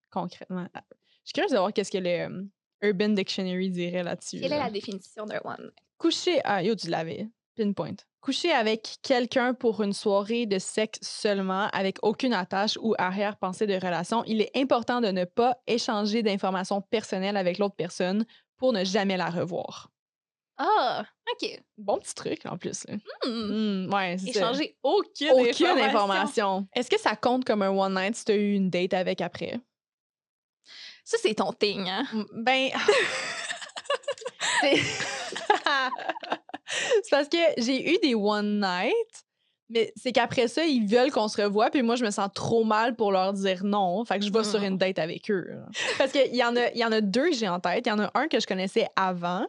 [0.10, 0.68] concrètement.
[0.74, 2.46] Ah, Je suis curieuse de voir qu'est-ce que le
[2.82, 4.40] Urban Dictionary dirait là-dessus.
[4.42, 5.72] Quelle est la définition d'un one?
[5.98, 6.42] Coucher.
[6.44, 7.28] Ah, yo, tu l'avais.
[7.58, 7.96] Pinpoint.
[8.22, 13.76] Coucher avec quelqu'un pour une soirée de sexe seulement, avec aucune attache ou arrière-pensée de
[13.76, 18.26] relation, il est important de ne pas échanger d'informations personnelles avec l'autre personne
[18.58, 19.92] pour ne jamais la revoir.
[20.58, 21.62] Ah, OK.
[21.78, 22.86] Bon petit truc en plus.
[22.88, 22.96] Là.
[23.26, 23.88] Hmm.
[23.88, 24.16] Hmm, ouais.
[24.26, 25.86] Échanger aucune, Aucune information.
[25.88, 26.68] information.
[26.74, 29.22] Est-ce que ça compte comme un one night si tu as eu une date avec
[29.22, 29.60] après?
[31.06, 32.04] Ça, c'est ton thing, hein?
[32.34, 32.70] Ben.
[34.62, 34.76] c'est
[37.04, 39.24] c'est parce que j'ai eu des one night,
[39.70, 42.64] mais c'est qu'après ça, ils veulent qu'on se revoie, puis moi, je me sens trop
[42.64, 44.04] mal pour leur dire non.
[44.06, 44.66] Fait que je vais sur Mm.
[44.66, 45.48] une date avec eux.
[45.98, 47.86] Parce qu'il y, en a- y en a deux que j'ai en tête.
[47.86, 49.46] Il y en a un que je connaissais avant,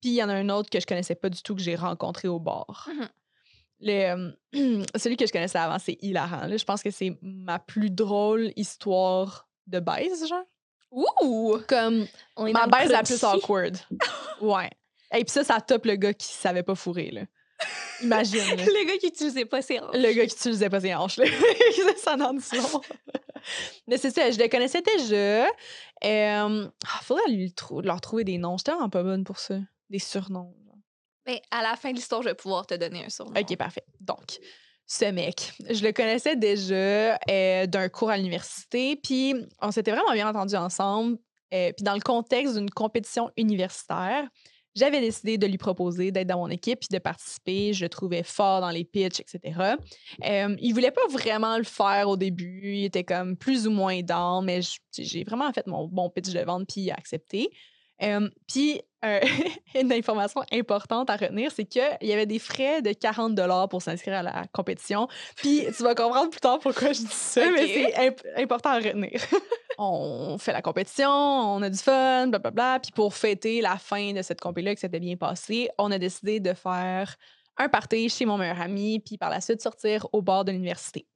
[0.00, 1.76] puis il y en a un autre que je connaissais pas du tout, que j'ai
[1.76, 2.88] rencontré au bar.
[2.92, 3.08] Mhm.
[3.80, 6.46] Le, euh, celui que je connaissais avant, c'est hilarant.
[6.46, 6.56] là.
[6.56, 10.44] Je pense que c'est ma plus drôle histoire de baise, genre.
[10.94, 11.58] Ouh!
[11.68, 13.76] Comme On est Ma baise la plus awkward.
[14.40, 14.70] ouais.
[15.12, 17.22] Et puis ça, ça top le gars qui savait pas fourrer, là.
[18.02, 18.64] Imagine, là.
[18.64, 19.94] Le gars qui utilisait pas ses hanches.
[19.94, 21.26] Le gars qui utilisait pas ses hanches, là.
[21.96, 22.80] ça en dit long.
[23.86, 25.46] Mais c'est ça, je le connaissais déjà.
[26.04, 28.56] Euh, ah, faudrait lui leur trouver des noms.
[28.56, 29.58] J'étais vraiment pas bonne pour ça.
[29.90, 30.54] Des surnoms.
[31.26, 33.32] Mais à la fin de l'histoire, je vais pouvoir te donner un surnom.
[33.38, 33.84] OK, parfait.
[34.00, 34.38] Donc,
[34.86, 40.12] ce mec, je le connaissais déjà euh, d'un cours à l'université, puis on s'était vraiment
[40.12, 41.16] bien entendus ensemble.
[41.54, 44.28] euh, puis dans le contexte d'une compétition universitaire,
[44.74, 47.72] j'avais décidé de lui proposer d'être dans mon équipe puis de participer.
[47.72, 49.76] Je le trouvais fort dans les pitchs, etc.
[50.24, 52.72] Euh, il voulait pas vraiment le faire au début.
[52.74, 54.60] Il était comme plus ou moins dans, mais
[54.98, 57.50] j'ai vraiment fait mon bon pitch de vente puis il a accepté.
[58.02, 59.20] Euh, Puis, euh,
[59.80, 64.14] une information importante à retenir, c'est qu'il y avait des frais de 40 pour s'inscrire
[64.14, 65.08] à la compétition.
[65.36, 68.76] Puis, tu vas comprendre plus tard pourquoi je dis ça, mais c'est imp- important à
[68.76, 69.20] retenir.
[69.78, 72.80] on fait la compétition, on a du fun, blablabla.
[72.80, 76.40] Puis, pour fêter la fin de cette compétition que s'était bien passé, on a décidé
[76.40, 77.14] de faire
[77.56, 81.06] un party chez mon meilleur ami, puis par la suite sortir au bord de l'université.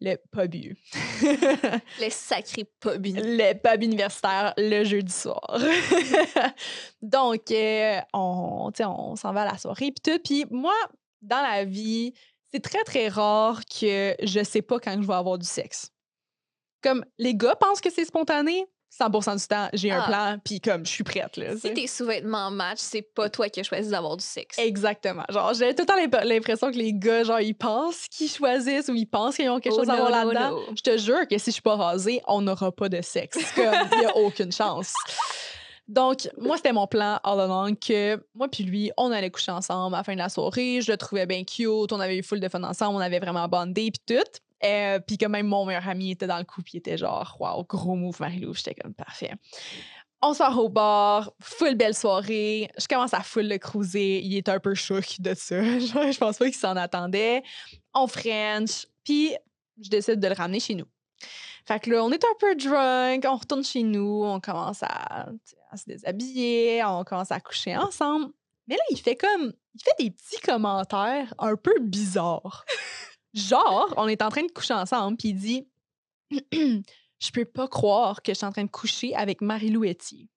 [0.00, 0.54] Le pub.
[2.00, 3.04] Le sacré pub.
[3.06, 5.58] le pub universitaire le jeudi soir.
[7.02, 10.18] Donc, euh, on, on s'en va à la soirée, puis tout.
[10.22, 10.74] Puis moi,
[11.20, 12.12] dans la vie,
[12.52, 15.90] c'est très, très rare que je sais pas quand je vais avoir du sexe.
[16.82, 18.66] Comme les gars pensent que c'est spontané,
[19.00, 20.06] 100% du temps, j'ai un Ah.
[20.06, 21.36] plan, puis comme je suis prête.
[21.38, 21.56] Là.
[21.56, 24.58] Si tes sous-vêtements match, c'est pas toi qui as choisi d'avoir du sexe.
[24.58, 25.24] Exactement.
[25.30, 28.88] Genre, j'ai tout le temps l'imp- l'impression que les gars, genre, ils pensent qu'ils choisissent
[28.88, 30.50] ou ils pensent qu'ils ont quelque Oh chose à voir no, là-dedans.
[30.56, 30.76] no.
[30.76, 33.38] Je te jure que si je suis pas rasée, on n'aura pas de sexe.
[33.54, 34.92] Comme, il n'y a aucune chance.
[35.88, 39.94] Donc, moi, c'était mon plan all along que moi puis lui, on allait coucher ensemble
[39.94, 40.80] à la fin de la soirée.
[40.80, 41.92] Je le trouvais bien cute.
[41.92, 42.96] On avait eu full de fun ensemble.
[42.96, 44.22] On avait vraiment bondé puis tout.
[44.64, 47.36] Euh, puis que même mon meilleur ami était dans le coup puis il était genre,
[47.40, 48.54] wow, gros move, Marie-Lou.
[48.54, 49.32] J'étais comme, parfait.
[50.20, 52.70] On sort au bar, full belle soirée.
[52.78, 54.20] Je commence à full le cruiser.
[54.20, 55.60] Il est un peu choqué de ça.
[55.78, 57.42] Je pense pas qu'il s'en attendait.
[57.92, 58.86] On French.
[59.02, 59.34] Puis,
[59.82, 60.86] je décide de le ramener chez nous.
[61.66, 65.28] Fait que là, on est un peu drunk, on retourne chez nous, on commence à,
[65.70, 68.32] à se déshabiller, on commence à coucher ensemble.
[68.66, 69.52] Mais là, il fait comme.
[69.74, 72.64] Il fait des petits commentaires un peu bizarres.
[73.34, 75.68] Genre, on est en train de coucher ensemble, puis il dit
[76.52, 80.28] Je peux pas croire que je suis en train de coucher avec Marie-Lou Etier.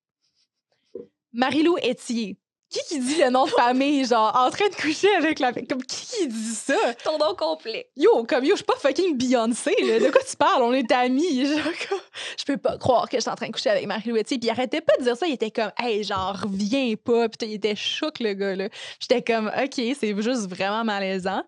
[1.34, 2.38] Marie-Lou Etier.
[2.70, 5.54] Qui qui dit le nom de famille, genre, en train de coucher avec la.
[5.54, 6.76] Comme qui qui dit ça?
[7.04, 7.90] Ton nom complet.
[7.96, 10.00] Yo, comme yo, je suis pas fucking Beyoncé, là.
[10.00, 10.64] De quoi tu parles?
[10.64, 11.46] On est amis.
[11.46, 12.00] Genre, comme,
[12.40, 14.40] je peux pas croire que je suis en train de coucher avec Marie-Lou Etier.
[14.40, 15.28] Puis il arrêtait pas de dire ça.
[15.28, 17.30] Il était comme, hey, genre, reviens pas.
[17.30, 18.70] Puis il était choc, le gars, là.
[19.00, 21.44] J'étais comme, OK, c'est juste vraiment malaisant.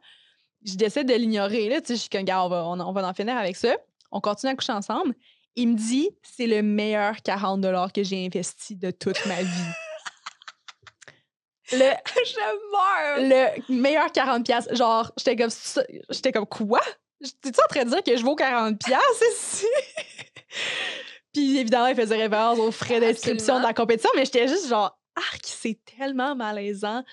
[0.65, 1.82] Je décide de l'ignorer, là.
[1.82, 3.78] Tu sais, je suis comme, gars, on va, on, on va en finir avec ça.
[4.12, 5.13] On continue à coucher ensemble.
[5.56, 9.48] Il me dit, c'est le meilleur 40 que j'ai investi de toute ma vie.
[11.74, 11.80] Le,
[12.26, 12.39] Je
[12.72, 13.58] meurs.
[13.67, 15.50] le meilleur 40 pièces genre j'étais comme
[16.10, 16.80] j'étais comme quoi?
[17.41, 19.65] T'es-tu en train de dire que je vaux 40 pièces ici
[21.34, 24.98] puis évidemment il faisait référence aux frais d'inscription de la compétition mais j'étais juste genre
[25.17, 27.04] arc c'est tellement malaisant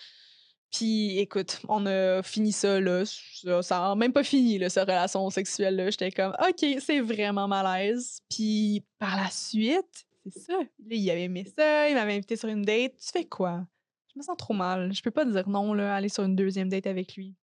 [0.74, 4.88] puis écoute on a fini ça là ça, ça a même pas fini là, cette
[4.88, 10.58] relation sexuelle là j'étais comme ok c'est vraiment malaise puis par la suite c'est ça
[10.58, 13.64] là il avait aimé ça il m'avait invité sur une date tu fais quoi?
[14.14, 14.92] Je me sens trop mal.
[14.92, 17.34] Je peux pas dire non, là, aller sur une deuxième date avec lui.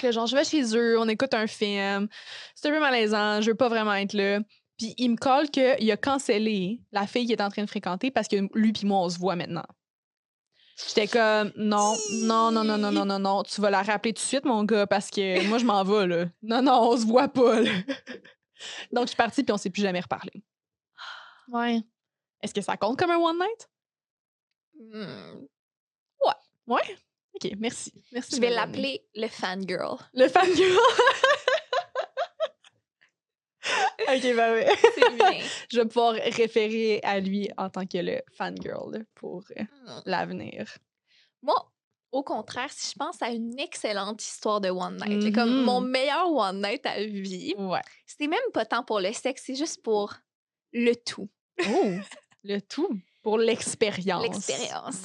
[0.00, 2.08] Que, genre, je vais chez eux, on écoute un film.
[2.54, 4.40] C'est un peu malaisant, je veux pas vraiment être là.
[4.78, 8.10] Puis il me colle qu'il a cancellé la fille qui est en train de fréquenter
[8.10, 9.64] parce que lui puis moi, on se voit maintenant.
[10.76, 13.42] J'étais comme non, non, non, non, non, non, non, non.
[13.44, 16.06] Tu vas la rappeler tout de suite, mon gars, parce que moi, je m'en vais,
[16.06, 16.26] là.
[16.42, 17.70] Non, non, on se voit pas, là.
[18.92, 20.42] Donc, je suis partie, puis on s'est plus jamais reparlé.
[21.48, 21.80] Ouais.
[22.42, 23.68] Est-ce que ça compte comme un one night?
[24.78, 25.46] Hmm.
[26.22, 26.34] Ouais.
[26.66, 26.96] Ouais?
[27.34, 27.92] OK, merci.
[28.12, 29.98] merci je vais l'appeler le fangirl.
[30.14, 30.76] Le fangirl?
[34.14, 34.74] ok, bah.
[34.94, 35.40] C'est bien.
[35.70, 40.00] Je vais pouvoir référer à lui en tant que le fangirl pour euh, Hmm.
[40.06, 40.66] l'avenir.
[41.42, 41.72] Moi,
[42.12, 45.80] au contraire, si je pense à une excellente histoire de One Night, là, comme mon
[45.80, 47.80] meilleur One Night à vie, Ouais.
[48.06, 50.14] c'était même pas tant pour le sexe, c'est juste pour
[50.72, 51.28] le tout,
[51.68, 51.92] Oh,
[52.44, 52.88] le tout
[53.22, 54.22] pour l'expérience.
[54.22, 55.02] l'expérience.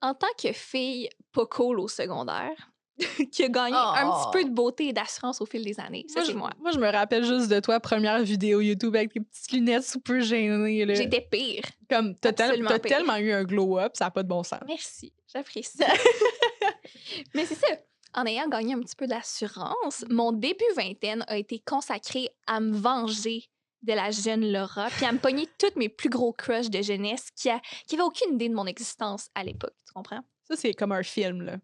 [0.00, 2.70] En tant que fille pas cool au secondaire,
[3.32, 4.30] qui a gagné un Oh.
[4.30, 6.50] petit peu de beauté et d'assurance au fil des années, ça Moi, c'est je, moi.
[6.60, 10.20] moi, je me rappelle juste de toi, première vidéo YouTube avec tes petites lunettes super
[10.20, 10.84] gênées.
[10.84, 10.94] là.
[10.94, 11.62] J'étais pire.
[11.88, 14.60] Comme, t'as, tel- tellement eu un glow-up, ça n'a pas de bon sens.
[14.66, 15.78] Merci, j'apprécie.
[17.34, 17.66] Mais c'est ça.
[18.14, 22.74] En ayant gagné un petit peu d'assurance, mon début vingtaine a été consacré à me
[22.76, 23.44] venger
[23.82, 27.28] de la jeune Laura, puis à me pogner toutes mes plus gros crushs de jeunesse
[27.36, 29.74] qui, a, qui avaient aucune idée de mon existence à l'époque.
[29.86, 30.20] Tu comprends?
[30.48, 31.58] Ça, c'est comme un film, là.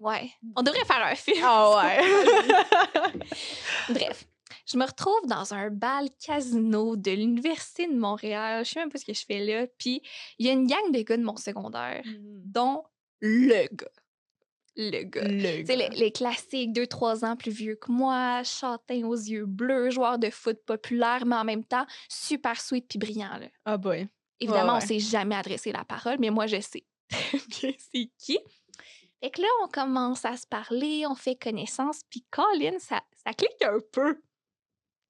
[0.00, 0.30] Ouais.
[0.56, 1.38] On devrait faire un film.
[1.42, 3.12] Ah ouais.
[3.88, 4.26] Bref,
[4.66, 8.64] je me retrouve dans un bal casino de l'Université de Montréal.
[8.64, 9.66] Je sais même pas ce que je fais là.
[9.78, 10.02] Puis
[10.38, 12.02] il y a une gang de gars de mon secondaire,
[12.44, 12.84] dont
[13.20, 13.86] le gars.
[14.76, 15.22] Le gars.
[15.24, 15.74] Le gars.
[15.74, 20.20] les, les classiques, deux, trois ans plus vieux que moi, châtain aux yeux bleus, joueur
[20.20, 23.38] de foot populaire, mais en même temps, super sweet puis brillant.
[23.38, 23.48] là.
[23.64, 24.06] Ah boy.
[24.38, 24.82] Évidemment, ouais.
[24.84, 26.84] on s'est jamais adressé la parole, mais moi, je sais
[27.48, 28.38] bien c'est qui.
[29.22, 33.32] Fait que là, on commence à se parler, on fait connaissance, puis Colin, ça, ça
[33.32, 34.20] clique un peu.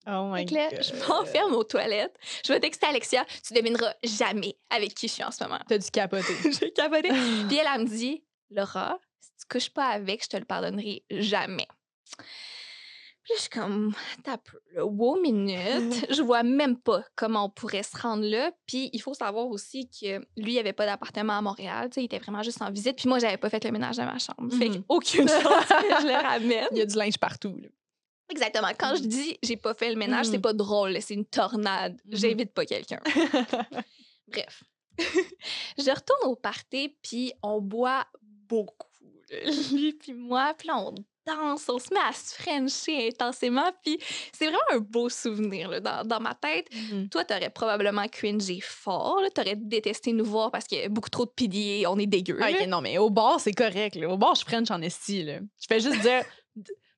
[0.07, 0.83] Oh my Fait que là, god.
[0.83, 2.19] je m'enferme aux toilettes.
[2.45, 3.27] Je vais texter Alexia.
[3.47, 5.59] Tu devineras jamais avec qui je suis en ce moment.
[5.69, 6.35] T'as dû capoter.
[6.59, 7.09] J'ai capoté.
[7.09, 7.17] Puis
[7.59, 11.67] elle, elle me dit Laura, si tu couches pas avec, je te le pardonnerai jamais.
[13.29, 13.93] Puis je suis comme,
[14.27, 16.07] là, wow, minute.
[16.11, 18.51] je vois même pas comment on pourrait se rendre là.
[18.67, 21.91] Puis il faut savoir aussi que lui, il avait pas d'appartement à Montréal.
[21.91, 22.97] tu sais, il était vraiment juste en visite.
[22.97, 24.51] Puis moi, j'avais pas fait le ménage dans ma chambre.
[24.57, 24.83] Fait Mhm.
[24.85, 26.69] qu'aucune chance que je le ramène.
[26.73, 27.55] Il y a du linge partout.
[27.61, 27.69] là.
[28.31, 28.69] Exactement.
[28.79, 30.43] Quand je dis j'ai pas fait le ménage, c'est Mhm.
[30.43, 32.01] pas drôle, c'est une tornade.
[32.07, 32.17] Mhm.
[32.17, 33.01] J'invite pas quelqu'un.
[34.29, 34.63] Bref.
[34.99, 38.89] je retourne au party, puis on boit beaucoup.
[39.73, 40.95] Lui puis moi, puis on
[41.29, 43.99] danse, on se met à se frencher intensément, puis
[44.33, 46.67] c'est vraiment un beau souvenir là, dans, dans ma tête.
[46.75, 47.09] Mhm.
[47.09, 51.25] Toi, t'aurais probablement cringé fort, t'aurais détesté nous voir parce qu'il y a beaucoup trop
[51.27, 52.39] de PDA, on est dégueu.
[52.41, 53.95] Ah, non, mais au bar, c'est correct.
[53.97, 54.09] là.
[54.09, 55.23] Au bar, je French en esti.
[55.25, 55.39] Là.
[55.61, 56.25] Je fais juste dire.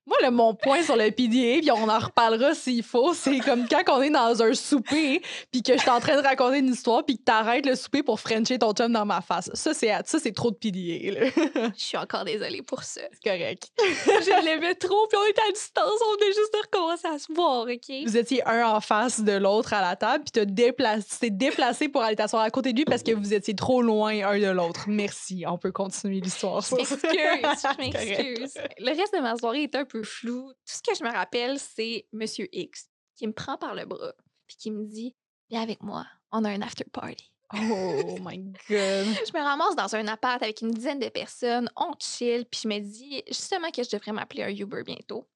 [0.07, 3.67] Moi, là, mon point sur le PDA, puis on en reparlera s'il faut, c'est comme
[3.67, 6.69] quand on est dans un souper, puis que je suis en train de raconter une
[6.73, 9.51] histoire, puis que t'arrêtes le souper pour Frencher ton chum dans ma face.
[9.53, 11.19] Ça, c'est ça, c'est trop de PDA.
[11.19, 11.29] là.
[11.77, 13.01] Je suis encore désolée pour ça.
[13.11, 13.69] c'est correct.
[13.77, 17.31] je l'aimais trop, puis on était à distance, on venait juste de recommencer à se
[17.31, 18.05] voir, OK?
[18.05, 21.29] Vous étiez un en face de l'autre à la table, puis t'as déplacé, tu t'es
[21.29, 24.39] déplacé pour aller t'asseoir à côté de lui parce que vous étiez trop loin un
[24.39, 24.85] de l'autre.
[24.87, 25.43] Merci.
[25.47, 26.61] On peut continuer l'histoire.
[26.61, 28.53] Je m'excuse, je m'excuse.
[28.79, 30.51] Le reste de ma soirée est un peu flou.
[30.65, 34.13] Tout ce que je me rappelle, c'est Monsieur X qui me prend par le bras
[34.47, 35.15] puis qui me dit
[35.49, 37.31] Viens avec moi, on a un after party.
[37.53, 38.55] Oh my God.
[38.69, 42.67] Je me ramasse dans un appart avec une dizaine de personnes, on chill, puis je
[42.69, 45.27] me dis justement que je devrais m'appeler un Uber bientôt.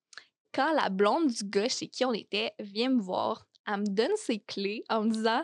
[0.53, 4.15] Quand la blonde du gars chez qui on était vient me voir, elle me donne
[4.15, 5.43] ses clés en me disant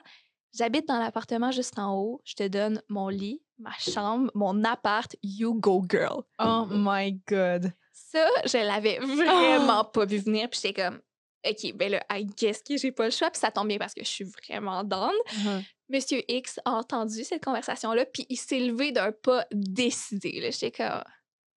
[0.54, 5.13] J'habite dans l'appartement juste en haut, je te donne mon lit, ma chambre, mon appart,
[5.24, 6.24] you go girl.
[6.39, 7.74] Oh my God.
[8.09, 10.49] Ça, je l'avais vraiment pas vu venir.
[10.49, 10.99] Puis j'étais comme,
[11.47, 13.29] OK, ben là, I guess que j'ai pas le choix.
[13.31, 15.13] Puis ça tombe bien parce que je suis vraiment down.
[15.89, 20.49] Monsieur X a entendu cette conversation-là, puis il s'est levé d'un pas décidé.
[20.51, 21.03] J'étais comme,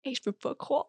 [0.05, 0.87] hey, je peux pas croire.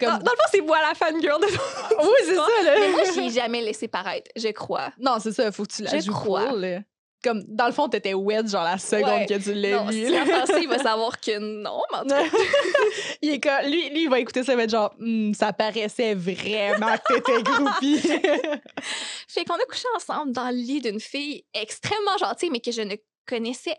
[0.00, 2.74] Comme- Dans, dans le fond, c'est moi la fangirl de Oui, c'est ça, là.
[2.80, 4.92] Mais moi, je l'ai jamais laissé paraître, je crois.
[4.98, 6.48] Non, c'est ça, faut que tu la Je joues crois.
[6.50, 6.84] cool.
[7.24, 9.26] Comme, dans le fond, t'étais wet, genre la seconde Ouais.
[9.26, 10.06] que tu l'as Non, vu.
[10.06, 12.22] si pensé, il va savoir que non, mais en tout cas,
[13.22, 15.52] il est comme- lui, lui, il va écouter ça, il va être genre, Hmm, ça
[15.54, 17.98] paraissait vraiment que t'étais groupie.
[19.28, 22.82] Fait qu'on a couché ensemble dans le lit d'une fille extrêmement gentille, mais que je
[22.82, 22.94] ne
[23.26, 23.74] connaissais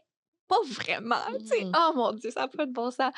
[0.48, 1.16] pas vraiment.
[1.40, 1.64] tu sais.
[1.66, 1.72] Mhm.
[1.76, 3.12] Oh mon Dieu, ça n'a pas de bon sens.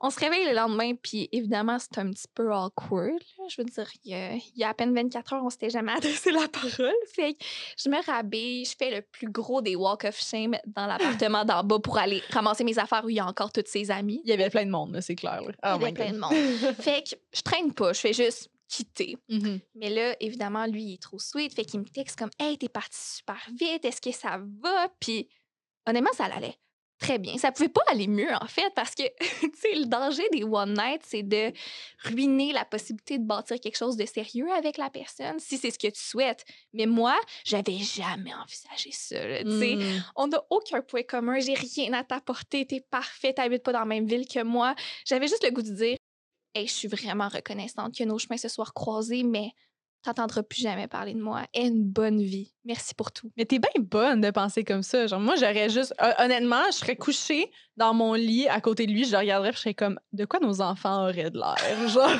[0.00, 3.18] On se réveille le lendemain, puis évidemment, c'est un petit peu awkward.
[3.38, 3.44] là.
[3.48, 5.70] Je veux dire, il y, a, il y a à peine 24 heures, on s'était
[5.70, 6.92] jamais adressé la parole.
[7.14, 7.44] Fait que
[7.78, 11.62] je me rhabille, je fais le plus gros des walk of shame dans l'appartement d'en
[11.64, 14.20] bas pour aller ramasser mes affaires où il y a encore toutes ses amies.
[14.24, 15.40] il y avait plein de monde, c'est clair.
[15.42, 15.48] là.
[15.48, 16.14] Il y Oh avait plein God.
[16.14, 16.74] de monde.
[16.80, 19.16] Fait que je traîne pas, je fais juste quitter.
[19.28, 19.60] Mhm.
[19.76, 21.54] Mais là, évidemment, lui, il est trop sweet.
[21.54, 24.88] Fait qu'il me texte comme Hey, t'es parti super vite, est-ce que ça va?
[24.98, 25.28] Puis
[25.86, 26.56] honnêtement, ça allait
[26.98, 27.36] très bien.
[27.38, 29.02] Ça pouvait pas aller mieux, en fait, parce que,
[29.40, 31.52] tu sais, le danger des one night, c'est de
[32.04, 35.78] ruiner la possibilité de bâtir quelque chose de sérieux avec la personne, si c'est ce
[35.78, 36.44] que tu souhaites.
[36.72, 39.76] Mais moi, j'avais jamais envisagé ça, tu sais.
[39.76, 40.04] Mm.
[40.16, 43.84] On n'a aucun point commun, j'ai rien à t'apporter, t'es parfait, t'habites pas dans la
[43.84, 44.74] même ville que moi.
[45.04, 45.96] J'avais juste le goût de dire
[46.56, 49.50] Hey, je suis vraiment reconnaissante que nos chemins se soient croisés, mais
[50.04, 51.42] t'entendras plus jamais parler de moi.
[51.54, 52.52] Aie une bonne vie.
[52.64, 53.30] Merci pour tout.
[53.36, 55.06] Mais t'es bien bonne de penser comme ça.
[55.06, 55.92] Genre, moi, j'aurais juste.
[56.00, 59.50] hon- Honnêtement, je serais couchée dans mon lit à côté de lui, je le regarderais,
[59.50, 61.88] puis je serais comme, de quoi nos enfants auraient de l'air?
[61.88, 62.10] Genre?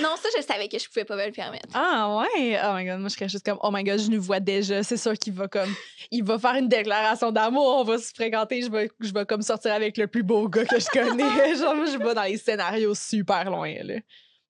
[0.00, 1.68] Non, ça, je savais que je pouvais pas me le permettre.
[1.74, 4.22] Ah ouais, oh my god, moi je serais juste comme oh my god, je nous
[4.22, 5.74] vois déjà, c'est sûr qu'il va comme
[6.12, 9.42] il va faire une déclaration d'amour, on va se fréquenter, je vais je vais comme
[9.42, 11.56] sortir avec le plus beau gars que je connais.
[11.58, 13.94] Genre moi je vais dans les scénarios super loin là.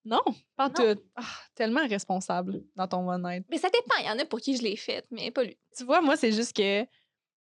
[0.08, 0.22] Non,
[0.56, 0.98] pas tout.
[1.16, 1.22] Ah,
[1.54, 3.44] tellement responsable dans ton one night.
[3.50, 3.96] Mais ça dépend.
[4.00, 5.58] Il y en a pour qui je l'ai faite, mais pas lui.
[5.76, 6.86] Tu vois, moi c'est juste que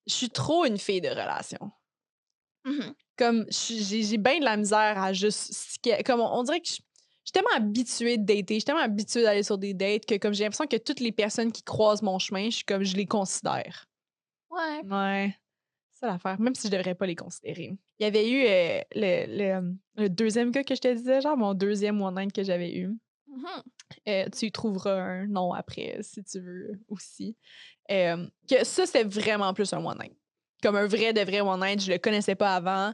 [0.07, 1.73] je suis trop une fille de relation.
[2.65, 2.95] Mhm.
[3.19, 7.33] Comme j'ai bien de la misère à juste comme on, on dirait que je suis
[7.33, 10.45] tellement habituée de dater, je suis tellement habituée d'aller sur des dates que comme j'ai
[10.45, 13.87] l'impression que toutes les personnes qui croisent mon chemin, je suis comme je les considère.
[14.51, 14.83] Ouais.
[14.85, 15.37] Ouais.
[15.91, 17.77] C'est ça l'affaire, même si je devrais pas les considérer.
[18.03, 21.37] Il y avait eu euh, le, le- le deuxième gars que je te disais, genre
[21.37, 22.89] mon deuxième one night que j'avais eu.
[23.29, 23.47] Mhm.
[24.09, 27.37] Euh, tu y trouveras un nom après si tu veux aussi.
[27.93, 30.17] Euh, que ça, c'est vraiment plus un one night.
[30.65, 32.93] Comme un vrai de vrai one night, je le connaissais pas avant.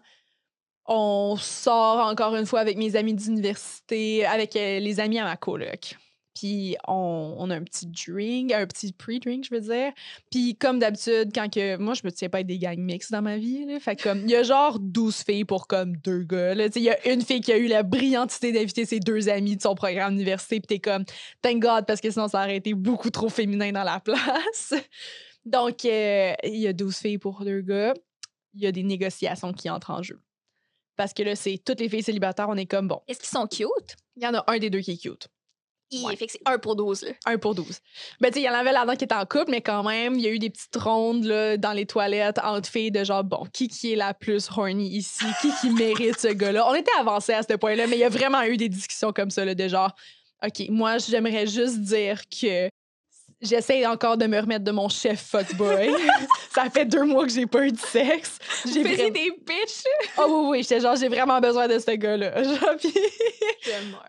[0.84, 5.96] On sort encore une fois avec mes amis d'université, avec les amis à ma coloc.
[6.38, 9.92] Puis on, on a un petit drink, un petit pre-drink, je veux dire.
[10.30, 11.76] Puis comme d'habitude, quand que.
[11.78, 13.64] Moi, je me tiens pas être des gangs mix dans ma vie.
[13.66, 13.80] Là.
[13.80, 16.54] Fait comme, il y a genre 12 filles pour comme deux gars.
[16.54, 16.68] là.
[16.68, 19.00] Tu sais, Il y a une fille qui a eu la brillante idée d'inviter ses
[19.00, 20.60] deux amis de son programme d'université.
[20.60, 21.04] Puis t'es comme,
[21.42, 24.74] thank God, parce que sinon, ça aurait été beaucoup trop féminin dans la place.
[25.44, 27.94] Donc, euh, il y a 12 filles pour deux gars.
[28.54, 30.20] Il y a des négociations qui entrent en jeu.
[30.94, 33.46] Parce que là, c'est toutes les filles célibataires, on est comme, bon, Est-ce qu'ils sont
[33.46, 33.96] cute?
[34.16, 35.28] il y en a un des deux qui est cute.
[35.90, 36.16] Il Ouais.
[36.16, 37.02] fait que c'est 1 pour 12.
[37.02, 37.12] Là.
[37.26, 37.78] Un pour 12.
[38.20, 40.20] Ben, tu il y en avait là-dedans qui étaient en couple, mais quand même, il
[40.20, 43.46] y a eu des petites rondes là, dans les toilettes entre filles de genre, bon,
[43.52, 45.24] qui qui est la plus horny ici?
[45.40, 46.68] Qui qui mérite ce gars-là?
[46.68, 49.30] On était avancé à ce point-là, mais il y a vraiment eu des discussions comme
[49.30, 49.92] ça, là, de genre,
[50.44, 52.68] OK, moi, j'aimerais juste dire que
[53.40, 55.90] j'essaie encore de me remettre de mon chef fuckboy.
[56.54, 58.38] ça fait deux mois que j'ai pas eu de sexe.
[58.64, 59.10] J'ai Faisiez vraiment...
[59.10, 59.84] des bitches?
[60.18, 62.42] Oh oui, oui, j'étais genre, j'ai vraiment besoin de ce gars-là.
[62.42, 62.92] Genre, puis-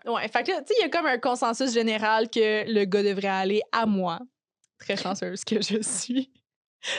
[0.06, 2.84] Ouais, fait que là, tu sais, il y a comme un consensus général que le
[2.84, 4.18] gars devrait aller à moi.
[4.78, 6.30] Très chanceuse que je suis.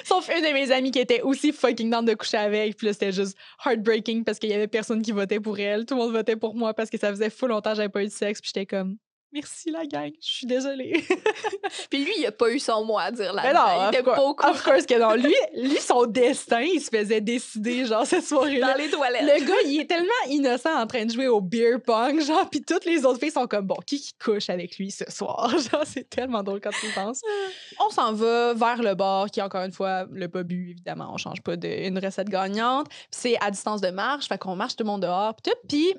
[0.03, 2.77] Sauf une de mes amies qui était aussi fucking down de coucher avec.
[2.77, 5.85] Puis là, c'était juste heartbreaking parce qu'il y avait personne qui votait pour elle.
[5.87, 8.03] Tout le monde votait pour moi parce que ça faisait fou longtemps que j'avais pas
[8.03, 8.39] eu de sexe.
[8.41, 8.97] Puis j'étais comme,
[9.33, 11.03] merci la gang, je suis désolée.
[11.89, 13.43] Puis lui, il a pas eu son mot à dire là.
[13.43, 15.13] Mais non, il était pas au courant of course que non.
[15.15, 18.73] Lui, lui, son destin, il se faisait décider, genre, cette soirée-là.
[18.73, 19.21] dans les toilettes.
[19.21, 22.61] Le gars, il est tellement innocent en train de jouer au beer pong, genre, puis
[22.61, 25.49] toutes les autres filles sont comme, bon, qui qui couche avec lui ce soir?
[25.71, 27.21] Genre, c'est tellement drôle quand tu penses.
[27.79, 31.17] On s'en va vers le bar, qui, encore une fois, le pas bu, évidemment, on
[31.17, 32.87] change pas d'une recette gagnante.
[32.89, 35.57] Puis c'est à distance de marche, fait qu'on marche tout le monde dehors, puis tout.
[35.67, 35.95] Puis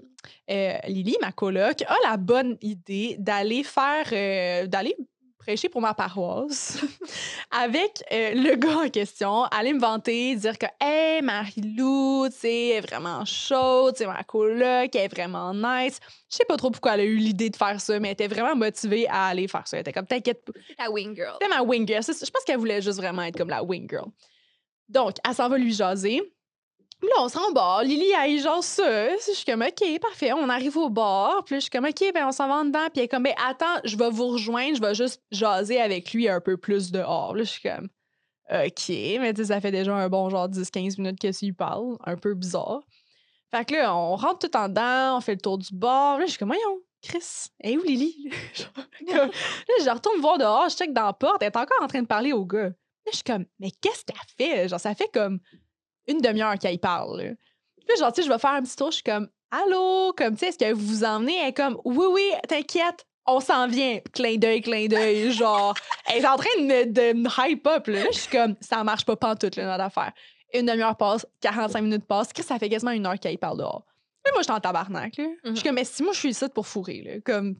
[0.51, 4.97] euh, Lily, ma coloc, a la bonne idée d'aller faire, euh, d'aller
[5.43, 6.79] prêcher pour ma paroisse
[7.51, 12.81] avec euh, le gars en question, aller me vanter, dire que Hey, Marie-Lou, tu sais,
[12.81, 15.99] vraiment chaude, c'est ma coloc, elle est vraiment nice.
[16.31, 18.29] Je sais pas trop pourquoi elle a eu l'idée de faire ça, mais elle était
[18.29, 19.77] vraiment motivée à aller faire ça.
[19.77, 20.53] Elle était comme T'inquiète pas.
[20.79, 21.37] La wing girl.
[21.41, 22.03] C'était ma wing girl.
[22.03, 24.07] Je pense qu'elle voulait juste vraiment être comme la wing girl.
[24.89, 26.23] Donc, elle s'en va lui jaser.
[27.03, 27.83] Là, on s'en bar.
[27.83, 29.17] Lily, elle jase ça.
[29.17, 30.33] Je suis comme, OK, parfait.
[30.33, 31.43] On arrive au bar.
[31.45, 32.87] Puis là, je suis comme, OK, ben, on s'en va dedans.
[32.93, 34.77] Puis elle est comme, ben, attends, je vais vous rejoindre.
[34.77, 37.35] Je vais juste jaser avec lui un peu plus dehors.
[37.35, 37.89] Là, je suis comme,
[38.51, 38.89] OK.
[38.89, 41.97] Mais tu sais, ça fait déjà un bon genre 10-15 minutes que tu lui parles.
[42.05, 42.81] Un peu bizarre.
[43.51, 45.17] Fait que là, on rentre tout en dedans.
[45.17, 46.19] On fait le tour du bar.
[46.19, 48.31] Là, je suis comme, voyons, Chris, elle est où Lily?
[48.55, 49.29] Genre, Là,
[49.85, 52.07] je retourne voir dehors, je check dans la porte, elle est encore en train de
[52.07, 52.69] parler au gars.
[52.69, 54.69] Là, je suis comme, mais qu'est-ce qu'elle fait?
[54.69, 55.41] Genre, ça fait comme
[56.07, 57.21] une demi-heure qu'elle parle.
[57.21, 57.31] Là.
[57.79, 60.13] Puis là, genre, tu sais, je vais faire un petit tour, je suis comme, allô,
[60.17, 61.37] comme, tu sais, est-ce que vous vous emmenez?
[61.39, 64.01] Elle est comme, oui, oui, t'inquiète, on s'en vient.
[64.13, 65.75] Clin d'œil, clin d'œil, genre,
[66.07, 67.87] elle est en train de me, de me hype up.
[67.87, 68.05] Là.
[68.13, 70.13] Je suis comme, ça marche pas pantoute, là, notre affaire.
[70.55, 73.85] Une demi-heure passe, 45 minutes passent, Chris, ça fait quasiment une heure qu'elle parle dehors.
[74.25, 75.25] Mais moi, je suis en tabarnak, là.
[75.45, 77.21] Je suis comme, mais si moi, je suis ici pour fourrer, là.
[77.25, 77.57] Comme,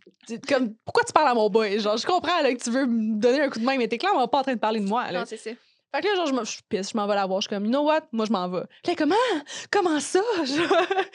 [0.49, 1.81] comme, pourquoi tu parles à mon boy?
[1.81, 3.99] Genre, je comprends, là, que tu veux me donner un coup de main, mais t'es
[3.99, 5.21] clairement pas en train de parler de moi, là.
[5.21, 5.51] Non, c'est ça.
[5.95, 7.41] Fait que là, genre, je me je suis pisse, je m'en vais la voir.
[7.41, 8.03] Je suis comme, you know what?
[8.13, 8.63] Moi, je m'en vais.
[8.63, 10.21] Puis elle est comme, ah, comment ça?
[10.45, 10.67] Genre,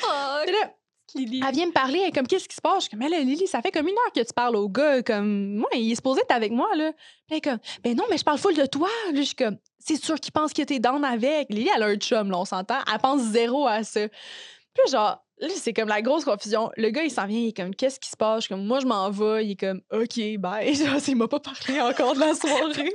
[0.04, 0.08] Oh,
[0.52, 0.74] là,
[1.16, 1.42] Lily.
[1.48, 2.76] elle vient me parler, elle est comme, qu'est-ce qui se passe?
[2.76, 4.70] Je suis comme, mais là, Lily, ça fait comme une heure que tu parles au
[4.70, 5.02] gars.
[5.02, 6.92] Comme, moi, il est supposé être avec moi, là.
[6.94, 8.90] Puis elle est comme, ben non, mais je parle full de toi.
[9.12, 11.48] Là, je suis comme, c'est sûr qu'il pense que t'es down avec.
[11.50, 12.80] Lily, elle a un chum, là, on s'entend.
[12.92, 14.02] Elle pense zéro à ça.
[14.08, 16.72] Puis genre, là, c'est comme la grosse confusion.
[16.78, 18.38] Le gars, il s'en vient, il est comme, qu'est-ce qui se passe?
[18.38, 19.46] Je suis comme, moi, je m'en vais.
[19.46, 20.74] Il est comme, OK, bye.
[20.76, 22.94] Genre, il m'a pas parlé encore de la soirée.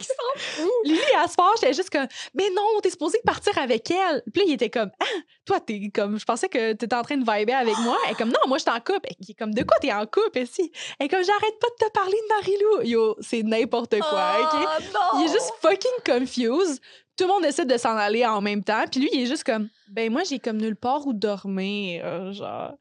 [0.84, 4.22] Lily, elle se fâche, elle est juste comme, mais non, t'es supposé partir avec elle.
[4.32, 5.04] Puis là, il était comme, ah,
[5.44, 7.96] toi, t'es comme, je pensais que t'étais en train de vibrer avec moi.
[8.06, 9.08] Elle est comme, non, moi, je suis en couple.
[9.20, 10.72] Il est comme, de quoi t'es en couple, ici?
[10.98, 12.88] Elle est comme, j'arrête pas de te parler de Marie-Lou.
[12.88, 14.60] Yo, c'est n'importe quoi, OK?
[14.62, 15.20] Oh, non.
[15.20, 16.80] Il est juste fucking confused.
[17.16, 18.84] Tout le monde essaie de s'en aller en même temps.
[18.90, 22.02] Puis lui, il est juste comme, ben moi, j'ai comme nulle part où dormir.
[22.04, 22.72] euh, genre,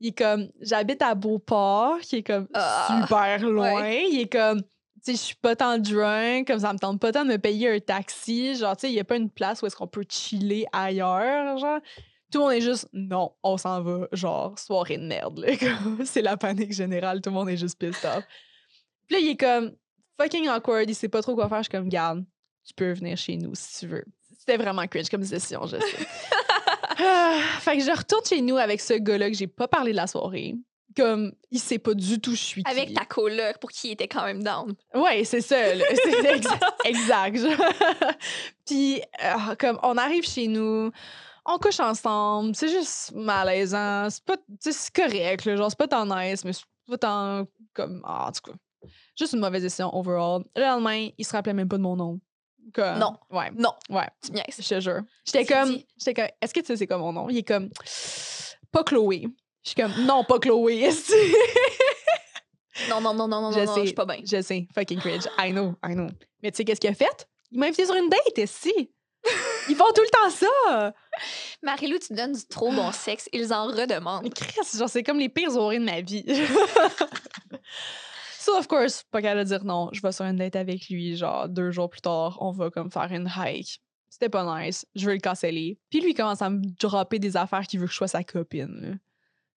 [0.00, 3.88] il est comme, j'habite à Beauport, qui est comme Ah, super loin.
[3.88, 4.68] Il est comme, tu
[5.02, 7.70] sais, je suis pas tant drunk, comme ça me tente pas tant de me payer
[7.70, 8.56] un taxi.
[8.56, 11.56] Genre, tu sais, il y a pas une place où est-ce qu'on peut chiller ailleurs.
[11.58, 11.78] Genre,
[12.32, 14.08] tout le monde est juste, non, on s'en va.
[14.12, 15.38] Genre, soirée de merde.
[15.38, 15.52] là.
[16.04, 17.20] C'est la panique générale.
[17.22, 18.24] Tout le monde est juste pissed off.
[19.06, 19.72] Puis là, il est comme,
[20.20, 20.90] fucking awkward.
[20.90, 21.58] Il sait pas trop quoi faire.
[21.58, 22.24] Je suis comme, garde,
[22.66, 24.04] tu peux venir chez nous si tu veux.
[24.38, 26.06] C'était vraiment cringe comme décision, je sais.
[26.98, 29.96] Ah, fait que je retourne chez nous avec ce gars-là que j'ai pas parlé de
[29.96, 30.54] la soirée.
[30.96, 32.70] Comme, il sait pas du tout je suis qui.
[32.70, 34.74] Avec ta coloc pour qui il était quand même down.
[34.94, 35.56] Ouais, c'est ça.
[36.04, 36.64] C'est exact.
[36.86, 37.38] exact.
[38.66, 40.90] Puis, euh, comme, on arrive chez nous,
[41.44, 44.08] on couche ensemble, c'est juste malaisant.
[44.08, 48.00] C'est pas, c'est correct, là, genre, c'est pas tant nice, mais c'est pas tant, comme,
[48.04, 48.56] ah, en tout cas,
[49.18, 50.44] juste une mauvaise décision overall.
[50.56, 52.20] Le lendemain, il se rappelait même pas de mon nom.
[52.74, 53.16] Comme, Non.
[53.30, 53.50] Ouais.
[53.56, 53.72] Non.
[53.90, 54.08] Ouais.
[54.24, 54.44] Tu niaises.
[54.58, 55.00] Je te jure.
[55.24, 57.28] J'étais comme, j'étais comme, est-ce que tu sais c'est quoi mon nom?
[57.28, 57.70] Il est comme,
[58.72, 59.28] pas Chloé.
[59.62, 60.90] Je suis comme, non, pas Chloé.
[62.90, 63.86] Non, non, non, non, non, non, Je non, non, je sais.
[63.86, 64.18] suis pas bien.
[64.22, 65.24] Je sais, fucking cringe.
[65.38, 66.08] I know, I know.
[66.42, 67.26] Mais tu sais, qu'est-ce qu'il a fait?
[67.50, 68.90] Il m'a invité sur une date, ici.
[69.70, 70.92] Ils font tout le temps ça.
[71.62, 73.30] Marie-Lou, tu donnes du trop bon sexe.
[73.32, 74.32] Ils en Mais redemandent.
[74.34, 76.24] Chris, genre, c'est comme les pires soirées de ma vie.
[78.46, 79.90] so, of course, pas qu'à dire non.
[79.92, 82.90] Je vais sur une date avec lui, genre, deux jours plus tard, on va comme
[82.90, 83.80] faire une hike.
[84.08, 84.86] C'était pas nice.
[84.94, 85.78] Je veux le canceller.
[85.90, 88.78] Puis lui, commence à me dropper des affaires qu'il veut que je sois sa copine.
[88.80, 88.94] là.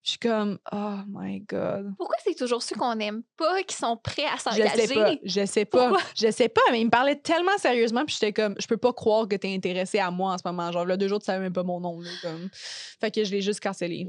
[0.01, 1.93] Je suis comme, oh my god.
[1.97, 4.87] Pourquoi c'est toujours ceux qu'on n'aime pas qui sont prêts à Je s'engager?
[4.87, 6.03] sais pas, je sais pas, Pourquoi?
[6.15, 8.93] je sais pas, mais il me parlait tellement sérieusement, puis j'étais comme, je peux pas
[8.93, 10.71] croire que t'es intéressé à moi en ce moment.
[10.71, 12.49] Genre, là, deux jours, tu savais même pas mon nom, là, comme.
[12.53, 14.07] Fait que je l'ai juste cancellé.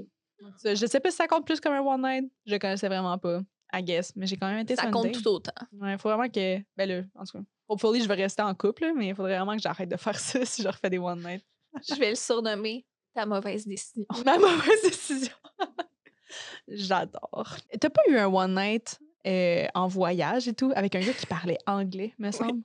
[0.65, 2.33] Je sais pas si ça compte plus comme un one night.
[2.47, 3.41] Je le connaissais vraiment pas,
[3.73, 5.23] I guess, mais j'ai quand même été Ça compte date.
[5.23, 5.53] tout autant.
[5.73, 8.93] Ouais, faut vraiment que, ben là, en tout cas, hopefully, je vais rester en couple,
[8.97, 11.45] mais il faudrait vraiment que j'arrête de faire ça si je refais des one night.
[11.89, 14.07] Je vais le surnommer ta mauvaise décision.
[14.25, 15.33] Ma mauvaise décision.
[16.69, 17.57] J'adore.
[17.81, 21.27] T'as pas eu un one night euh, en voyage et tout avec un gars qui
[21.27, 22.63] parlait anglais, me semble?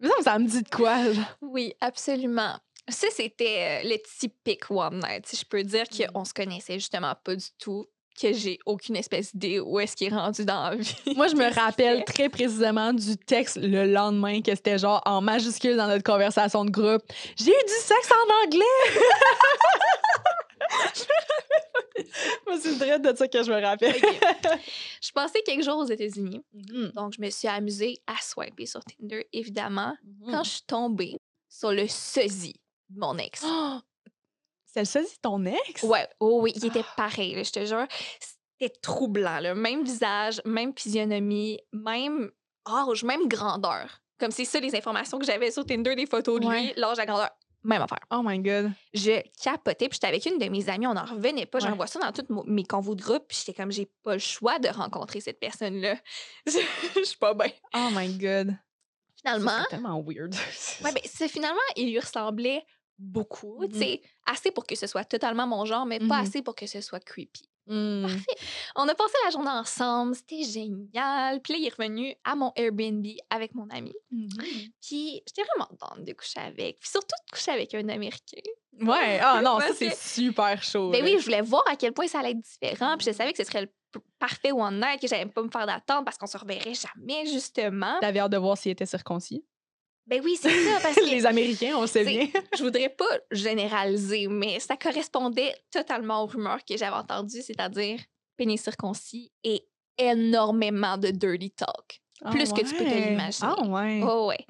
[0.00, 1.12] Me semble que ça me dit de quoi?
[1.12, 1.24] genre.
[1.40, 2.56] Oui, absolument.
[2.88, 5.26] Ça, c'était euh, le typique one night.
[5.26, 6.06] Si je peux dire Mm.
[6.12, 7.86] qu'on se connaissait justement pas du tout,
[8.20, 10.94] que j'ai aucune espèce d'idée où est-ce qu'il est rendu dans la vie.
[11.16, 15.76] Moi, je me rappelle très précisément du texte le lendemain que c'était genre en majuscule
[15.76, 17.02] dans notre conversation de groupe.
[17.36, 18.94] J'ai eu du sexe en anglais!
[22.46, 23.94] Moi, c'est dread de ça que je me rappelle.
[23.96, 24.04] Ok.
[25.02, 26.92] Je passais quelques jours aux États-Unis, Mhm.
[26.94, 30.30] donc je me suis amusée à swiper sur Tinder, évidemment, Mhm.
[30.32, 31.16] quand je suis tombée
[31.48, 32.54] sur le sosie
[32.88, 33.42] de mon ex.
[33.46, 33.78] Oh!
[34.74, 35.84] C'est le sosie de ton ex?
[35.84, 37.86] Ouais, oh oui, il était pareil, là, je te jure.
[38.58, 39.54] C'était troublant, là.
[39.54, 42.32] Même visage, même physionomie, même
[42.68, 44.00] âge, même grandeur.
[44.18, 46.74] Comme c'est ça les informations que j'avais sur Tinder, des photos de lui, Ouais.
[46.76, 47.30] l'âge, la grandeur.
[47.62, 48.00] Même affaire.
[48.10, 48.72] Oh my god.
[48.92, 51.58] Je capotais, puis j'étais avec une de mes amies, on n'en revenait pas.
[51.58, 51.68] Ouais.
[51.68, 54.18] J'envoie ça dans tous mo- mes convos de groupe, puis j'étais comme, j'ai pas le
[54.18, 55.96] choix de rencontrer cette personne-là.
[56.46, 57.50] Je suis pas bien.
[57.74, 58.56] Oh my god.
[59.16, 60.34] Finalement, serait tellement weird.
[60.84, 62.64] Ouais, ben, c'est finalement, il lui ressemblait
[62.98, 63.60] beaucoup.
[63.62, 63.68] Mhm.
[63.70, 66.26] Tu sais, assez pour que ce soit totalement mon genre, mais pas Mhm.
[66.26, 67.48] assez pour que ce soit creepy.
[67.66, 68.02] Mm.
[68.02, 68.36] Parfait.
[68.76, 71.40] On a passé la journée ensemble, c'était génial.
[71.40, 73.94] Puis là, il est revenu à mon Airbnb avec mon ami.
[74.82, 76.78] Puis j'étais vraiment contente de coucher avec.
[76.80, 78.42] Puis surtout de coucher avec un Américain.
[78.80, 80.90] Ouais, ah non, ça c'est super chaud.
[80.90, 82.96] Ben oui, je voulais voir à quel point ça allait être différent.
[82.98, 83.70] Puis je savais que ce serait le
[84.18, 87.98] parfait one night, que j'allais pas me faire d'attente parce qu'on se reverrait jamais, justement.
[88.00, 89.42] T'avais hâte de voir s'il était circoncis?
[90.06, 92.28] Ben oui, c'est ça, parce que Les Américains, on sait bien.
[92.56, 98.00] je voudrais pas généraliser, mais ça correspondait totalement aux rumeurs que j'avais entendues, c'est-à-dire
[98.36, 102.00] pénis circoncis et énormément de dirty talk.
[102.30, 103.10] Plus que tu peux te ouais.
[103.10, 103.48] l'imaginer.
[103.56, 104.00] Ah ouais.
[104.02, 104.44] Oh ouais.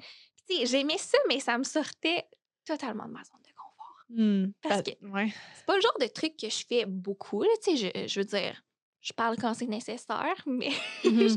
[0.49, 2.25] Tu sais, j'aimais ça, mais ça me sortait
[2.65, 4.05] totalement de ma zone de confort.
[4.09, 4.45] Hmm.
[4.61, 5.33] Parce Bah, que- ouais.
[5.55, 8.19] C'est pas le genre de truc que je fais beaucoup, là, tu sais, je, je
[8.19, 8.61] veux dire,
[9.05, 10.71] je parle quand c'est nécessaire, mais
[11.03, 11.27] Mhm.
[11.29, 11.35] je,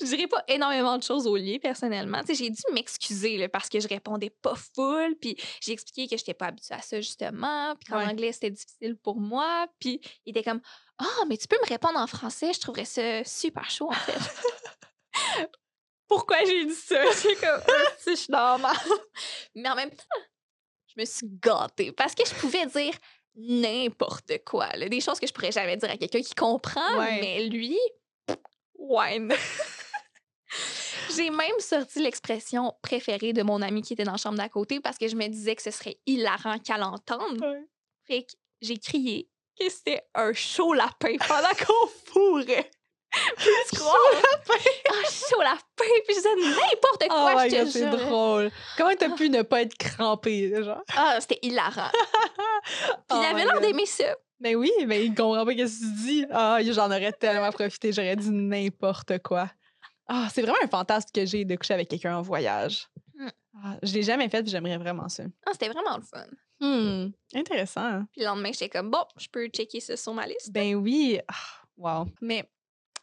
[0.00, 2.20] je dirais pas énormément de choses au lit, personnellement.
[2.20, 6.06] Tu sais, j'ai dû m'excuser là, parce que je répondais pas full, puis j'ai expliqué
[6.06, 8.06] que j'étais pas habituée à ça, justement, puis qu'en Ouais.
[8.06, 10.60] anglais, c'était difficile pour moi, puis il était comme
[10.98, 14.12] «Ah, mais tu peux me répondre en français, je trouverais ça super chaud, en fait.»
[16.08, 17.02] Pourquoi j'ai dit ça?
[17.22, 18.76] J'ai comme Ah, si, je suis normal.
[19.54, 20.20] Mais en même temps,
[20.88, 22.94] je me suis gâtée parce que je pouvais dire
[23.36, 24.68] n'importe quoi.
[24.76, 24.88] là.
[24.88, 27.20] Des choses que je pourrais jamais dire à quelqu'un qui comprend, Ouais.
[27.20, 27.78] mais lui,
[28.28, 28.36] non.
[31.16, 34.80] J'ai même sorti l'expression préférée de mon ami qui était dans la chambre d'à côté
[34.80, 37.44] parce que je me disais que ce serait hilarant qu'à l'entendre.
[37.46, 37.64] Ouais.
[38.06, 39.28] Fait que j'ai crié
[39.58, 42.70] que c'était un chaud lapin pendant qu'on fourrait.
[43.36, 43.96] Peux-tu croire?
[44.88, 45.60] Un chaud lapin!
[45.76, 48.50] Puis je disais n'importe Oh quoi, my je te c'est drôle.
[48.76, 50.82] Comment t'as pu ne pas être crampé, genre?
[50.96, 51.90] Ah, c'était hilarant.
[51.92, 54.14] Puis Oh il avait my l'air d'aimer ça.
[54.38, 55.62] Ben oui, mais il comprend pas ce que
[55.96, 56.26] tu dis.
[56.30, 59.50] Ah, j'en aurais tellement profité, j'aurais dit n'importe quoi.
[60.08, 62.88] Ah, c'est vraiment un fantasme que j'ai de coucher avec quelqu'un en voyage.
[63.62, 65.24] Ah, je l'ai jamais fait, puis j'aimerais vraiment ça.
[65.46, 66.26] Ah, c'était vraiment le fun.
[66.60, 67.80] Hmm, intéressant.
[67.84, 68.06] hein.
[68.12, 70.50] Puis le lendemain, j'étais comme, bon, je peux checker ça sur ma liste.
[70.52, 71.18] Ben oui.
[71.28, 71.34] Ah,
[71.76, 72.06] wow.
[72.20, 72.48] Mais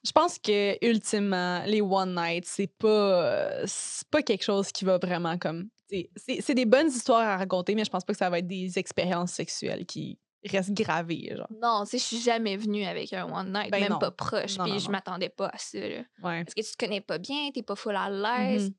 [0.07, 4.85] je pense que ultimement, les one night, c'est pas euh, c'est pas quelque chose qui
[4.85, 5.69] va vraiment comme
[6.15, 8.77] c'est des bonnes histoires à raconter, mais je pense pas que ça va être des
[8.77, 11.47] expériences sexuelles qui restent gravées, genre.
[11.61, 13.99] Non, tu sais, je suis jamais venue avec un one night, Ben même non.
[13.99, 14.57] pas proche.
[14.57, 15.79] Puis je m'attendais pas à ça.
[15.79, 15.97] là.
[16.23, 16.43] Ouais.
[16.43, 18.69] Parce que tu te connais pas bien, t'es pas full à l'aise.
[18.69, 18.75] Mhm.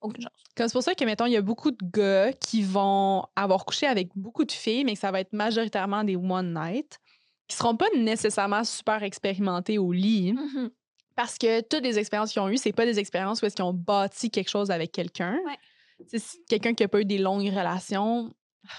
[0.00, 0.32] Aucune chance.
[0.56, 3.64] Comme c'est pour ça que, mettons, il y a beaucoup de gars qui vont avoir
[3.64, 7.00] couché avec beaucoup de filles, mais que ça va être majoritairement des one night,
[7.48, 10.32] qui seront pas nécessairement super expérimentés au lit.
[10.34, 10.70] Mhm.
[11.16, 13.64] Parce que toutes les expériences qu'ils ont eues, c'est pas des expériences où est-ce qu'ils
[13.64, 15.36] ont bâti quelque chose avec quelqu'un.
[15.46, 16.18] Ouais.
[16.48, 18.32] Quelqu'un qui a pas eu des longues relations,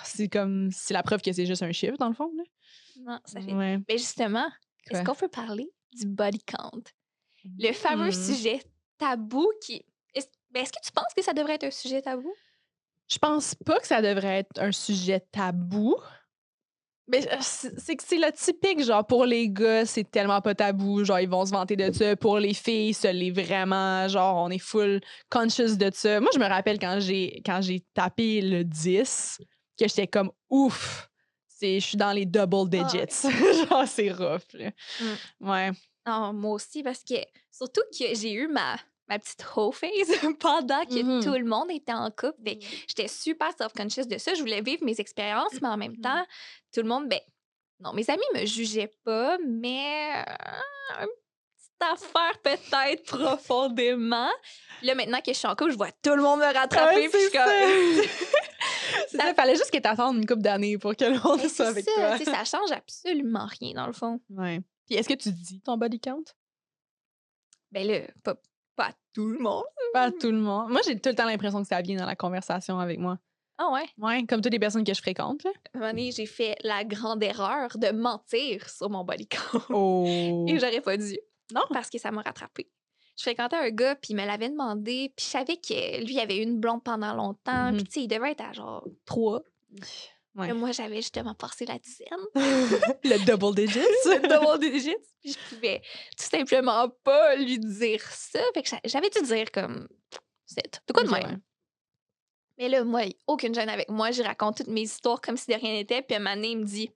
[0.06, 2.32] c'est comme c'est la preuve que c'est juste un chiffre dans le fond.
[2.38, 2.44] Là.
[3.02, 3.54] Non, ça fait.
[3.54, 3.80] Ouais.
[3.90, 4.48] Mais justement,
[4.90, 6.84] est-ce qu'on peut parler du body count?
[7.58, 8.12] Le fameux Hmm.
[8.12, 8.62] sujet
[8.98, 9.84] tabou qui.
[10.14, 12.34] Est-ce ben, est-ce que tu penses que ça devrait être un sujet tabou?
[13.10, 15.96] Je pense pas que ça devrait être un sujet tabou.
[17.12, 21.04] Mais euh, c'est que c'est le typique, genre, pour les gars, c'est tellement pas tabou.
[21.04, 22.16] Genre, ils vont se vanter de ça.
[22.16, 24.08] Pour les filles, ça l'est vraiment.
[24.08, 26.20] Genre, on est full conscious de ça.
[26.20, 29.40] Moi, je me rappelle quand j'ai quand j'ai tapé le 10,
[29.80, 31.10] que j'étais comme ouf.
[31.48, 33.28] c'est- Je suis dans les double digits.
[33.70, 34.54] genre, c'est rough.
[34.54, 34.72] là.
[35.42, 35.72] Ouais.
[36.08, 37.16] Non, moi aussi, parce que
[37.52, 38.76] surtout que j'ai eu ma,
[39.10, 39.90] ma petite hoe phase
[40.40, 41.24] pendant que Mhm.
[41.24, 42.44] tout le monde était en couple.
[42.46, 44.34] Que J'étais super self-conscious de ça.
[44.36, 46.02] Je voulais vivre mes expériences, mais en même Mhm.
[46.02, 46.26] temps,
[46.74, 47.20] tout le monde, ben,
[47.80, 51.08] non, mes amis me jugeaient pas, mais euh, une
[51.58, 54.30] petite affaire peut-être profondément.
[54.84, 57.08] Là, maintenant que je suis en couple, je vois tout le monde me rattraper.
[57.08, 57.30] Ouais, puis je
[59.18, 61.86] ça, fallait juste que t'attendes une couple d'années pour que le monde Mais soit avec
[61.86, 62.18] ça, toi.
[62.20, 64.20] tu ça change absolument rien, dans le fond.
[64.30, 64.62] Ouais.
[64.86, 66.24] Puis est-ce que tu dis ton body count?
[67.72, 68.36] Ben là, pas,
[68.80, 69.66] pas tout le monde.
[69.94, 70.70] Pas tout le monde.
[70.72, 73.18] Moi, j'ai tout le temps l'impression que ça vient dans la conversation avec moi.
[73.58, 73.86] Ah ouais?
[73.98, 75.42] Ouais, comme toutes les personnes que je fréquente.
[75.76, 79.62] j'ai fait la grande erreur de mentir sur mon body count.
[79.70, 80.06] Oh.
[80.48, 81.18] Et j'aurais pas dû.
[81.54, 81.64] Non.
[81.74, 82.70] Parce que ça m'a rattrapé.
[83.18, 86.38] Je fréquentais un gars, puis il me l'avait demandé, puis je savais que lui, avait
[86.38, 87.76] eu une blonde pendant longtemps, Mhm.
[87.76, 89.42] puis tu sais, il devait être à genre trois.
[90.36, 90.54] Ouais.
[90.54, 92.08] Moi, j'avais justement passé la dizaine.
[93.04, 93.80] le double digits.
[93.80, 95.82] de mon digits, puis je pouvais
[96.18, 98.40] tout simplement pas lui dire ça.
[98.54, 99.88] Fait que j'a- j'avais dû dire comme,
[100.46, 101.42] c'est de quoi de même.
[102.58, 104.12] Mais là, moi, aucune gêne avec moi.
[104.12, 106.02] J'y raconte toutes mes histoires comme si de rien n'était.
[106.02, 106.92] Puis un moment donné, il me dit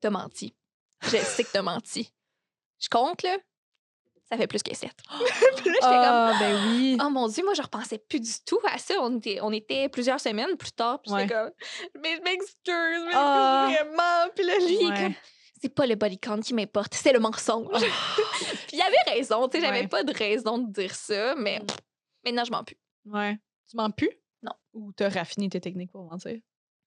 [0.00, 0.54] T'as menti.
[1.02, 2.12] Je sais que t'as menti.
[2.80, 3.36] Je compte, là.
[4.30, 4.90] Ça fait plus que sept.
[5.08, 5.18] Puis
[5.70, 6.96] là, j'étais Ah, ben oui.
[6.98, 8.94] comme Oh mon Dieu, moi, je repensais plus du tout à ça.
[9.00, 11.00] On était, on était plusieurs semaines plus tard.
[11.00, 11.50] Puis j'étais comme
[12.02, 13.68] Mais je m'excuse, m'excuse Ah.
[13.70, 14.32] vraiment.
[14.34, 15.02] Puis là, lui, Ouais.
[15.02, 15.14] comme
[15.62, 17.68] C'est pas le body count qui m'importe, c'est le mensonge.
[17.72, 17.78] Ah.
[18.68, 19.48] Puis il avait raison.
[19.48, 19.86] Tu sais, j'avais Ouais.
[19.88, 21.34] pas de raison de dire ça.
[21.36, 21.66] Mais Mm.
[21.66, 21.76] pff,
[22.24, 22.78] maintenant, je m'en pue.
[23.06, 23.38] Ouais.
[23.70, 24.10] Tu mens plus?
[24.42, 24.52] Non.
[24.74, 26.36] Ou t'as raffiné tes techniques pour mentir?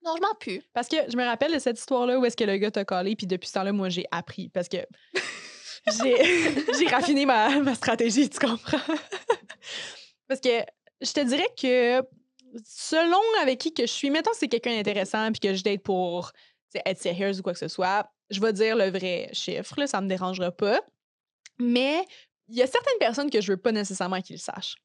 [0.04, 0.62] Non, je m'en pue.
[0.74, 3.16] Parce que je me rappelle de cette histoire-là où est-ce que le gars t'a collé,
[3.16, 4.50] puis depuis ce temps-là, moi, j'ai appris.
[4.50, 4.78] Parce que
[6.80, 8.78] j'ai raffiné ma, ma stratégie, tu comprends?
[10.28, 10.62] parce que
[11.02, 12.02] je te dirais que
[12.66, 16.32] selon avec qui que je suis, mettons c'est quelqu'un d'intéressant, puis que je date pour
[16.86, 20.02] être sérieuse ou quoi que ce soit, je vais dire le vrai chiffre, là, ça
[20.02, 20.82] me dérangera pas.
[21.60, 22.06] Mais
[22.48, 24.76] il y a certaines personnes que je veux pas nécessairement qu'ils le sachent.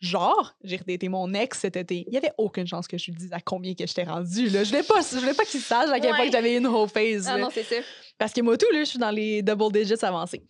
[0.00, 2.04] Genre, j'ai redaté mon ex cet été.
[2.08, 4.48] Il y avait aucune chance que je lui dise à combien que j'étais rendue.
[4.50, 4.64] Là.
[4.64, 6.26] Je voulais pas, je voulais pas qu'il sache à quel point Ouais.
[6.26, 7.26] que j'avais une whole phase.
[7.28, 7.44] Ah là.
[7.44, 7.76] non, c'est ça.
[8.18, 10.42] Parce que moi, tout, là, je suis dans les double digits avancés.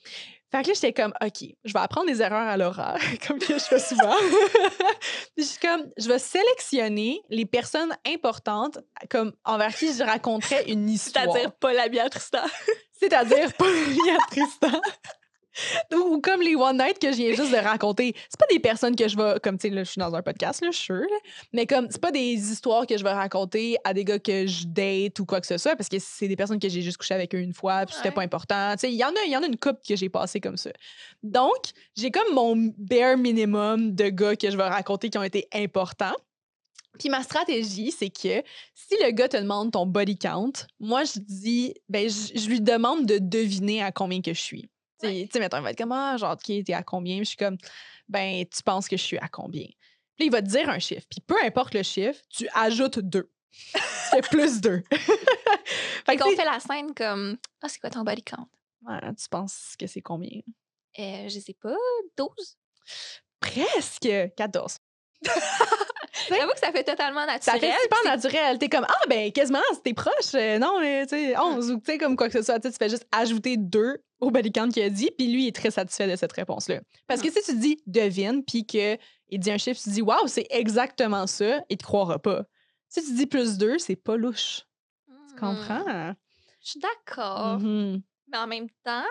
[0.54, 2.96] Fait que là, j'étais comme, OK, je vais apprendre des erreurs à l'horreur,
[3.26, 4.14] comme que je fais souvent.
[5.34, 8.78] Puis je suis comme, je vais sélectionner les personnes importantes
[9.10, 11.24] comme envers qui je raconterais une histoire.
[11.24, 12.44] C'est-à-dire pas la Tristan.
[12.92, 14.26] C'est-à-dire pas lié à
[15.94, 18.14] Ou comme les One Night que je viens juste de raconter.
[18.28, 19.38] C'est pas des personnes que je vais.
[19.40, 20.94] Comme, tu sais, là, je suis dans un podcast, là, je suis.
[21.52, 24.66] Mais comme, c'est pas des histoires que je vais raconter à des gars que je
[24.66, 27.14] date ou quoi que ce soit, parce que c'est des personnes que j'ai juste couché
[27.14, 28.14] avec eux une fois, puis c'était Ouais.
[28.14, 28.72] pas important.
[28.74, 30.56] Tu sais, il y en a, y en a une couple que j'ai passé comme
[30.56, 30.70] ça.
[31.22, 31.56] Donc,
[31.96, 36.14] j'ai comme mon bare minimum de gars que je vais raconter qui ont été importants.
[36.98, 38.42] Puis ma stratégie, c'est que
[38.74, 42.60] si le gars te demande ton body count, moi, je dis, ben, je, je lui
[42.60, 44.68] demande de deviner à combien que je suis.
[45.00, 47.18] Tu sais, mettons, il va être comme, ah, genre, OK, t'es à combien?
[47.18, 47.56] Je suis comme,
[48.08, 49.66] ben, tu penses que je suis à combien?
[49.66, 51.06] Puis là, il va te dire un chiffre.
[51.10, 53.30] Puis peu importe le chiffre, tu ajoutes deux.
[54.10, 54.82] fais plus deux.
[56.06, 58.48] fait qu'on fait la scène comme Ah, c'est quoi ton body count?
[58.86, 60.40] ouais, tu penses que c'est combien?
[60.98, 61.74] Euh, je sais pas,
[62.16, 62.28] 12.
[63.40, 64.78] Presque 14.
[66.28, 67.60] J'avoue que ça fait totalement Ça naturel.
[67.60, 68.58] fait super naturel.
[68.58, 70.34] T'es comme, ah, ben, quasiment, c'était proche.
[70.34, 72.60] Euh, non, mais, tu sais, 11 ou, tu sais, comme quoi que ce soit.
[72.60, 75.54] Tu fais juste ajouter deux au body count qu'il a dit, puis lui, il est
[75.56, 76.80] très satisfait de cette réponse-là.
[77.06, 78.98] Parce que si tu dis devine, puis qu'il
[79.32, 82.44] dit un chiffre, tu dis, waouh, c'est exactement ça, il te croira pas.
[82.88, 84.62] Si tu dis plus deux, c'est pas louche.
[85.28, 85.84] Tu comprends?
[85.84, 86.14] Hmm,
[86.62, 87.58] Je suis d'accord.
[87.58, 88.02] Mhm.
[88.28, 89.04] Mais en même temps,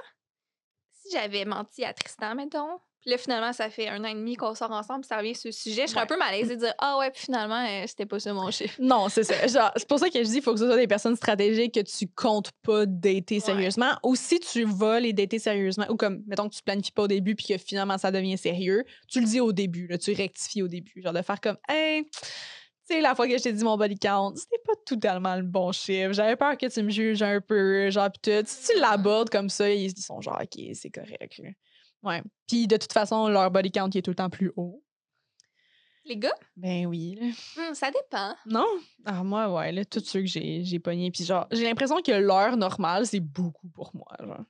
[0.92, 4.36] si j'avais menti à Tristan, mettons, puis là, finalement, ça fait un an et demi
[4.38, 6.04] qu'on sort ensemble, ça revient sur le sujet, je serais Ouais.
[6.04, 8.76] un peu malaisée de dire Ah ouais, puis finalement, euh, c'était pas ça mon chiffre.
[8.80, 9.46] Non, c'est ça.
[9.46, 11.74] Genre, c'est pour ça que je dis qu'il faut que ce soit des personnes stratégiques
[11.76, 13.40] que tu comptes pas dater Ouais.
[13.42, 13.92] sérieusement.
[14.04, 17.08] Ou si tu vas les dater sérieusement, ou comme, mettons que tu planifies pas au
[17.08, 20.64] début puis que finalement ça devient sérieux, tu le dis au début, là, tu rectifies
[20.64, 21.02] au début.
[21.02, 23.98] Genre de faire comme, hey, tu sais, la fois que je t'ai dit mon body
[23.98, 26.12] count, c'était pas totalement le bon chiffre.
[26.14, 28.44] J'avais peur que tu me juges un peu, genre, pis tout.
[28.46, 31.42] Si tu l'abordes comme ça, ils ils sont genre, OK, c'est correct.
[32.04, 32.22] Ouais.
[32.48, 34.84] Puis de toute façon, leur body count est tout le temps plus haut.
[36.06, 37.28] Les gars, Ben oui, là.
[37.28, 38.36] hmm, ça dépend.
[38.46, 38.68] Non?
[39.06, 41.12] Ah, moi, ouais, là, tous ceux que j'ai, j'ai pognés.
[41.12, 44.44] Puis genre, j'ai l'impression que l'heure normale, c'est beaucoup pour moi, genre.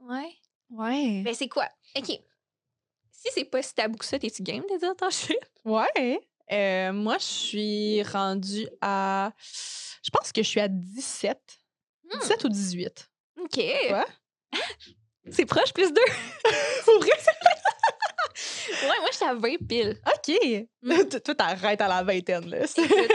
[0.00, 0.30] Ouais.
[0.68, 1.22] Ouais.
[1.22, 1.66] Ben, c'est quoi?
[1.96, 2.04] OK.
[2.04, 5.38] si c'est pas si tabou que ça, t'es-tu game de dire ton chiffre?
[5.64, 6.20] Ouais.
[6.52, 9.32] Euh, moi, je suis rendue à.
[10.02, 11.40] Je pense que je suis à 17.
[12.04, 12.18] Hmm.
[12.20, 13.10] 17 ou 18.
[13.40, 13.60] OK.
[13.88, 14.04] Quoi?
[15.32, 16.02] C'est proche, plus deux.
[16.84, 17.10] Pour vrai?
[18.82, 19.96] ouais, moi, je suis à 20 piles.
[20.06, 20.66] OK.
[20.82, 21.20] Mm.
[21.24, 22.58] Toi, t'arrêtes à la vingtaine, là.
[22.64, 23.12] Écoute,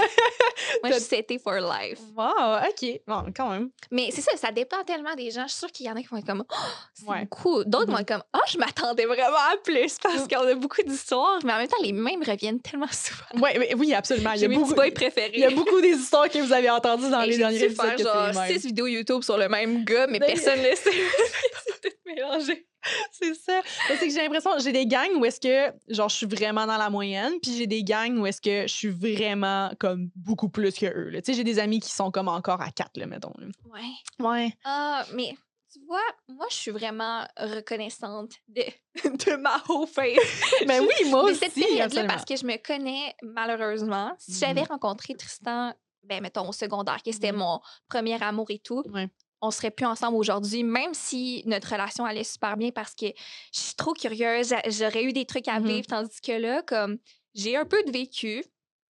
[0.84, 2.00] moi, je suis setée for life.
[2.16, 3.02] Wow, OK.
[3.08, 3.70] Bon, quand même.
[3.92, 5.44] Mais c'est ça, ça dépend tellement des gens.
[5.44, 6.56] Je suis sûre qu'il y en a qui vont être comme, oh,
[6.94, 7.22] c'est Ouais.
[7.22, 7.64] beaucoup.
[7.64, 10.28] D'autres vont être comme, oh, je m'attendais vraiment à plus parce Mm.
[10.28, 11.40] qu'on a beaucoup d'histoires.
[11.44, 13.44] Mais en même temps, les mêmes reviennent tellement souvent.
[13.44, 14.32] Ouais, ouais, oui, absolument.
[14.34, 15.32] Il y a mes beaucoup, préférés.
[15.34, 17.86] il y a beaucoup des histoires que vous avez entendues dans Hey, les derniers épisodes.
[17.86, 17.98] faire
[18.34, 20.92] genre six vidéos YouTube sur le même gars, mais Ben- personne ne sait.
[21.82, 22.68] c'est tout mélangé.
[23.14, 23.62] C'est ça.
[23.90, 26.66] Mais C'est que j'ai l'impression, j'ai des gangs où est-ce que, genre, je suis vraiment
[26.68, 30.43] dans la moyenne, puis j'ai des gangs où est-ce que je suis vraiment, comme, beaucoup
[30.50, 31.10] plus que eux.
[31.10, 31.22] là.
[31.22, 33.34] Tu sais, j'ai des amis qui sont comme encore à 4, là, mettons.
[33.38, 33.48] là.
[33.66, 34.26] Ouais.
[34.26, 34.54] Ouais.
[34.64, 35.36] Ah, mais
[35.72, 38.64] tu vois, moi, je suis vraiment reconnaissante de,
[39.04, 40.18] de ma whole face.
[40.68, 41.40] Ben oui, moi aussi.
[41.40, 42.08] cette période-là absolument.
[42.14, 44.14] parce que je me connais malheureusement.
[44.20, 44.68] Si j'avais Mhm.
[44.68, 45.74] rencontré Tristan,
[46.04, 47.40] ben mettons au secondaire, que c'était Mhm.
[47.40, 49.08] mon premier amour et tout, Ouais.
[49.42, 53.60] on serait plus ensemble aujourd'hui, même si notre relation allait super bien parce que je
[53.60, 55.68] suis trop curieuse, j'a- j'aurais eu des trucs à Mhm.
[55.68, 56.98] vivre, tandis que là, comme
[57.34, 58.44] j'ai un peu de vécu.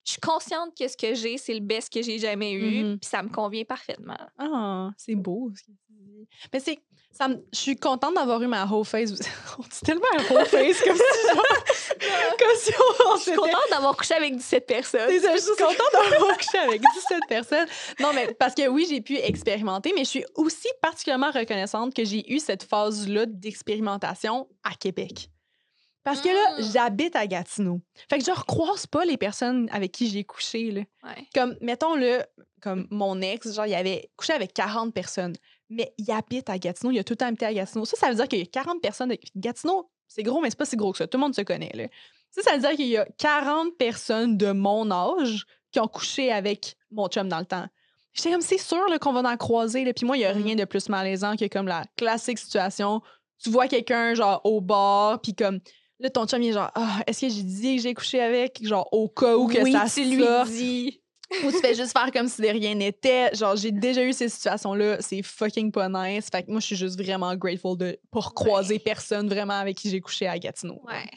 [0.06, 3.00] Je suis consciente que ce que j'ai, c'est le best que j'ai jamais eu, Mhm.
[3.00, 4.18] puis ça me convient parfaitement.
[4.38, 6.28] Ah, c'est beau ce que tu dis.
[6.52, 6.80] Mais c'est.
[7.16, 9.12] Ça me- je suis contente d'avoir eu ma whole face.
[9.60, 11.46] On dit tellement un whole face comme si, genre,
[12.40, 15.20] comme si on, on Je suis contente d'avoir couché avec 17 personnes.
[15.22, 17.68] Ça, je suis contente d'avoir couché avec 17 personnes.
[18.00, 22.04] Non, mais parce que oui, j'ai pu expérimenter, mais je suis aussi particulièrement reconnaissante que
[22.04, 25.30] j'ai eu cette phase-là d'expérimentation à Québec.
[26.04, 26.72] Parce que là, Mm.
[26.74, 27.80] j'habite à Gatineau.
[28.10, 30.72] Fait que je recroise pas les personnes avec qui j'ai couché.
[30.72, 30.82] Là.
[31.04, 31.28] Ouais.
[31.34, 32.22] Comme, mettons, le
[32.62, 35.34] comme mon ex, genre, il avait couché avec 40 personnes,
[35.70, 37.84] mais il habite à Gatineau, il a tout le temps habité à Gatineau.
[37.84, 39.10] Ça, ça veut dire qu'il y a 40 personnes.
[39.10, 41.08] de- Gatineau, c'est gros, mais c'est pas si gros que ça.
[41.08, 41.88] Tout le monde se connaît, là.
[42.32, 46.32] Ça, ça veut dire qu'il y a 40 personnes de mon âge qui ont couché
[46.32, 47.68] avec mon chum dans le temps.
[48.14, 49.84] J'étais comme, c'est sûr qu'on va en croiser.
[49.84, 49.94] Là.
[49.94, 50.44] Puis moi, il y a Mhm.
[50.44, 53.02] rien de plus malaisant que comme la classique situation.
[53.44, 55.60] Tu vois quelqu'un, genre, au bar, puis comme,
[56.00, 58.60] là, ton chum, il est genre, ah, est-ce que j'ai dit que j'ai couché avec?
[58.66, 60.50] Genre, au cas où que oui, ça tu lui sorte.
[60.50, 61.00] dis.
[61.44, 63.34] Ou tu fais juste faire comme si de rien n'était.
[63.34, 64.98] Genre, j'ai déjà eu ces situations-là.
[65.02, 66.28] C'est fucking pas nice.
[66.32, 69.90] Fait que moi, je suis juste vraiment grateful de pour croiser personne vraiment avec qui
[69.90, 70.80] j'ai couché à Gatineau.
[70.84, 71.10] Ouais.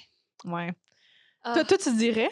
[0.50, 0.72] Ouais.
[1.42, 2.30] Ah, Toi, toi, tu dirais?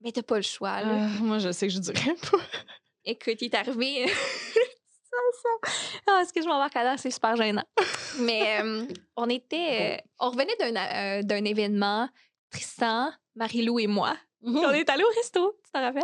[0.00, 1.04] mais t'as pas le choix, là.
[1.04, 2.38] Euh, moi, je sais que je dirais pas.
[3.04, 4.06] Écoute, il est arrivé.
[6.06, 7.64] Ah, est-ce que je m'embarque là C'est super gênant.
[8.20, 9.98] Mais euh, on était.
[9.98, 12.08] euh, on revenait d'un euh, d'un événement,
[12.50, 14.16] Tristan, Marie-Lou et moi.
[14.42, 16.02] Puis On est allé au resto, tu t'en rappelles?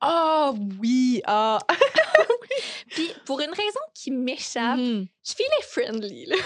[0.00, 1.22] Ah oui!
[1.26, 1.58] Ah!
[2.90, 5.06] Puis pour une raison qui m'échappe, Mhm.
[5.26, 6.26] je filais friendly.
[6.26, 6.36] Là.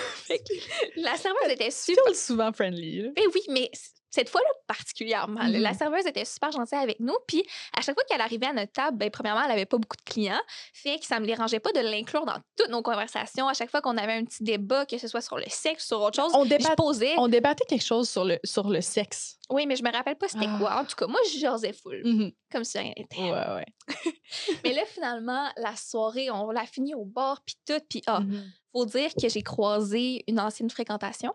[0.96, 2.14] La serveuse était super.
[2.14, 3.02] Souvent friendly.
[3.02, 3.09] là.
[3.16, 3.70] Ben oui, mais
[4.11, 5.78] cette fois-là particulièrement, la Mhm.
[5.78, 7.16] serveuse était super gentille avec nous.
[7.26, 7.42] Puis
[7.76, 10.02] à chaque fois qu'elle arrivait à notre table, ben, premièrement, elle avait pas beaucoup de
[10.11, 10.40] clients.
[10.74, 13.48] Fait que ça me dérangeait pas de l'inclure dans toutes nos conversations.
[13.48, 16.00] À chaque fois qu'on avait un petit débat, que ce soit sur le sexe, sur
[16.02, 17.14] autre chose, On débat- posais.
[17.18, 19.36] On débattait quelque chose sur le, sur le sexe.
[19.50, 20.56] Oui, mais je me rappelle pas c'était Ah.
[20.59, 20.80] quoi.
[20.80, 22.32] En tout cas, moi, je jasais full, Mhm.
[22.52, 23.16] comme si rien n'était.
[23.22, 23.66] Ouais, ouais.
[24.64, 27.80] Mais là, finalement, la soirée, on l'a fini au bar, puis tout.
[27.88, 28.44] Puis ah, Mhm.
[28.72, 31.34] faut dire que j'ai croisé une ancienne fréquentation.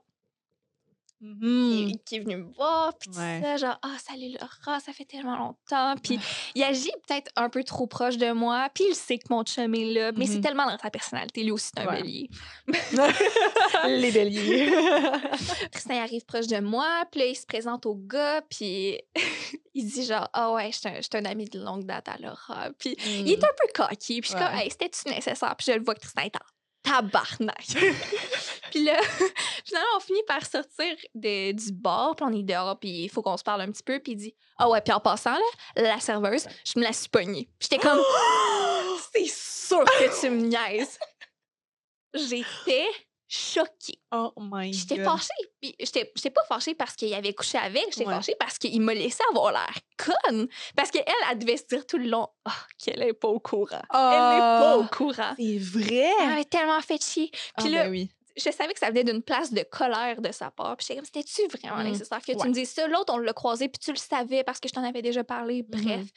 [1.26, 1.39] Mhm.
[1.91, 3.39] qui, qui est venu me voir, puis tout Ouais.
[3.41, 5.95] ça, genre, ah, salut Laura, ça fait tellement longtemps.
[6.03, 6.19] Puis
[6.53, 9.74] il agit peut-être un peu trop proche de moi, puis il sait que mon chum
[9.74, 10.41] est là, mais c'est Mhm.
[10.41, 11.43] tellement dans sa personnalité.
[11.43, 12.01] Lui aussi, c'est un Ouais.
[12.01, 12.30] bélier.
[13.88, 14.71] Les béliers.
[15.71, 18.99] Tristan il arrive proche de moi, puis là, il se présente au gars, puis
[19.74, 22.69] il dit genre, ah ouais, je suis un, un ami de longue date à Laura.
[22.78, 24.57] Puis il est un peu coquille, puis je suis comme, Mm.
[24.57, 25.55] Hey, c'était-tu nécessaire?
[25.57, 26.39] Puis je le vois que Tristan est en
[26.84, 27.65] tabarnak.
[28.74, 28.99] Puis là,
[29.65, 33.21] finalement, on finit par sortir de- du bar, puis on est dehors, puis il faut
[33.21, 35.41] qu'on se parle un petit peu, puis il dit, ah ouais, puis en passant, là,
[35.84, 37.47] la serveuse, je me la suis pognée.
[37.59, 37.99] Puis j'étais comme,
[39.13, 40.97] c'est sûr que tu me niaises.
[42.13, 42.88] J'étais
[43.28, 43.99] choquée.
[44.11, 45.30] Oh my J'étais fâchée.
[45.59, 48.13] Puis j'étais pas fâchée parce qu'il avait couché avec, j'étais Ouais.
[48.13, 50.47] fâchée parce qu'il m'a laissé avoir l'air conne.
[50.76, 53.82] Parce qu'elle, elle devait se dire tout le long Ah, qu'elle est pas au courant.
[53.91, 55.34] Elle n'est pas au Ah, courant.
[55.39, 56.11] C'est vrai?
[56.21, 57.32] Elle m'avait tellement fait chier.
[57.55, 58.11] Ah, Puis là, ben oui.
[58.36, 60.76] Je savais que ça venait d'une place de colère de sa part.
[60.78, 61.90] Puis j'étais comme, c'était-tu vraiment Mm.
[61.92, 62.20] nécessaire?
[62.22, 62.88] Que tu me dises ça?
[62.88, 65.64] L'autre, on l'a croisé, puis tu le savais parce que je t'en avais déjà parlé.
[65.64, 66.08] Bref.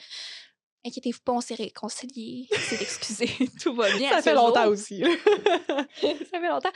[0.87, 2.47] Inquiétez-vous pas, on s'est réconciliés.
[2.53, 3.29] C'est excusé.
[3.62, 4.09] Tout va bien.
[4.11, 4.73] Ça fait longtemps jour.
[4.75, 5.03] aussi.
[6.01, 6.71] ça fait longtemps.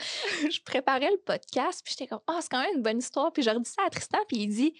[0.49, 3.31] Je préparais le podcast, puis j'étais comme, ah, c'est quand même une bonne histoire.
[3.31, 4.73] Puis je redis ça à Tristan, puis il dit,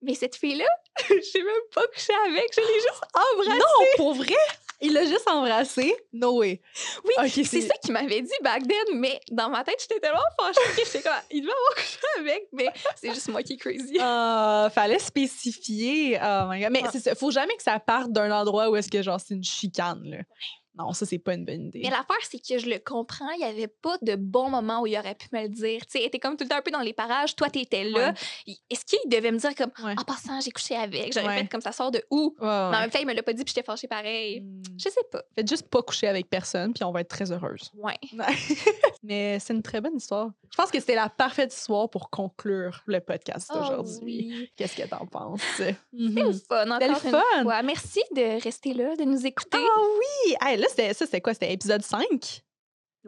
[0.00, 0.64] mais cette fille-là,
[1.08, 3.02] j'ai même pas couché avec, je l'ai juste
[3.34, 3.58] embrassée.
[3.58, 4.34] non, pour vrai?
[4.80, 5.94] Il l'a juste embrassé?
[6.12, 6.60] No way.
[7.04, 10.60] Oui, c'est ça qu'il m'avait dit back then, mais dans ma tête, j'étais tellement fâchée
[10.76, 13.96] que j'étais comme, il devait avoir couché avec, mais c'est juste moi qui est crazy.
[14.00, 16.18] Ah, fallait spécifier.
[16.22, 16.70] Oh my God.
[16.72, 16.88] Mais Ouais.
[16.92, 17.14] c'est ça.
[17.14, 20.18] Faut jamais que ça parte d'un endroit où est-ce que, genre, c'est une chicane, là.
[20.76, 21.80] Non, ça, c'est pas une bonne idée.
[21.84, 24.86] Mais l'affaire, c'est que je le comprends, il n'y avait pas de bon moment où
[24.88, 25.80] il aurait pu me le dire.
[25.86, 28.12] Tu sais, était comme tout le temps un peu dans les parages, toi, t'étais là.
[28.48, 28.54] Ouais.
[28.70, 29.94] Est-ce qu'il devait me dire comme, Ouais.
[29.98, 31.38] en passant, j'ai couché avec, j'aurais Ouais.
[31.42, 32.34] fait comme ça sort de où?
[32.40, 34.40] Mais en même temps, il me l'a pas dit, puis j'étais fâchée pareil.
[34.40, 34.62] Hmm.
[34.76, 35.22] Je sais pas.
[35.36, 37.70] Faites juste pas coucher avec personne, puis on va être très heureuse.
[37.76, 37.98] Ouais.
[39.02, 40.30] Mais c'est une très bonne histoire.
[40.50, 44.00] Je pense que c'était la parfaite histoire pour conclure le podcast Oh d'aujourd'hui.
[44.02, 44.50] oui.
[44.56, 45.40] Qu'est-ce que t'en penses?
[45.56, 47.42] C'était le fun, encore le une fun.
[47.42, 47.62] fois.
[47.62, 49.58] Merci de rester là, de nous écouter.
[49.60, 50.34] Ah oui!
[50.40, 51.32] Hey, là, c'était, ça, c'était quoi?
[51.34, 52.42] C'était épisode 5?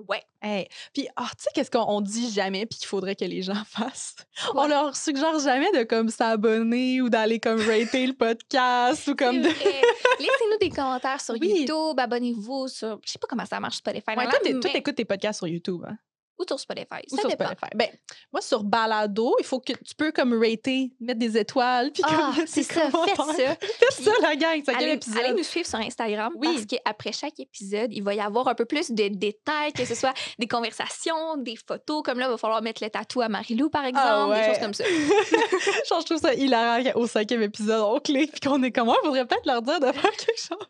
[0.09, 0.22] Ouais.
[0.42, 0.68] Hey.
[0.92, 3.64] Puis, ah, tu sais, qu'est-ce qu'on on dit jamais puis qu'il faudrait que les gens
[3.66, 4.14] fassent?
[4.54, 9.40] On leur suggère jamais de comme s'abonner ou d'aller comme rater le podcast ou comme
[9.40, 9.48] de.
[9.48, 11.61] Laissez-nous des commentaires sur Oui.
[11.61, 13.00] YouTube, abonnez-vous sur.
[13.07, 14.11] Je sais pas comment ça marche Spotify.
[14.16, 15.96] Ouais, toi, mais- t'écoutes tes podcasts sur YouTube, hein?
[16.39, 17.03] Ou sur Spotify.
[17.11, 17.47] Ou ça sur dépend.
[17.47, 17.70] Spotify.
[17.74, 17.89] Ben,
[18.32, 21.91] moi, sur Balado, il faut que tu peux comme rater, mettre des étoiles.
[21.93, 23.57] Puis Ah, c'est ça, faites ça.
[23.61, 24.62] Faites ça, la gang.
[24.64, 25.18] Quel Allez, épisode?
[25.18, 26.49] allez nous suivre sur Instagram Oui.
[26.55, 29.95] parce qu'après chaque épisode, il va y avoir un peu plus de détails, que ce
[29.95, 32.03] soit des conversations, des photos.
[32.05, 34.41] Comme là, il va falloir mettre le tatou à Marilou, par exemple, Ah ouais.
[34.41, 34.84] des choses comme ça.
[34.84, 39.26] Je trouve ça hilarant qu'au cinquième épisode, on clique puis qu'on est comme, il faudrait
[39.26, 40.66] peut-être leur dire de faire quelque chose.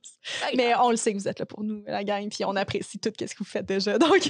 [0.56, 2.98] Mais on le sait que vous êtes là pour nous, la gang, puis on apprécie
[2.98, 3.98] tout ce que vous faites déjà.
[3.98, 4.28] Donc,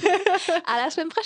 [0.65, 1.09] à la semaine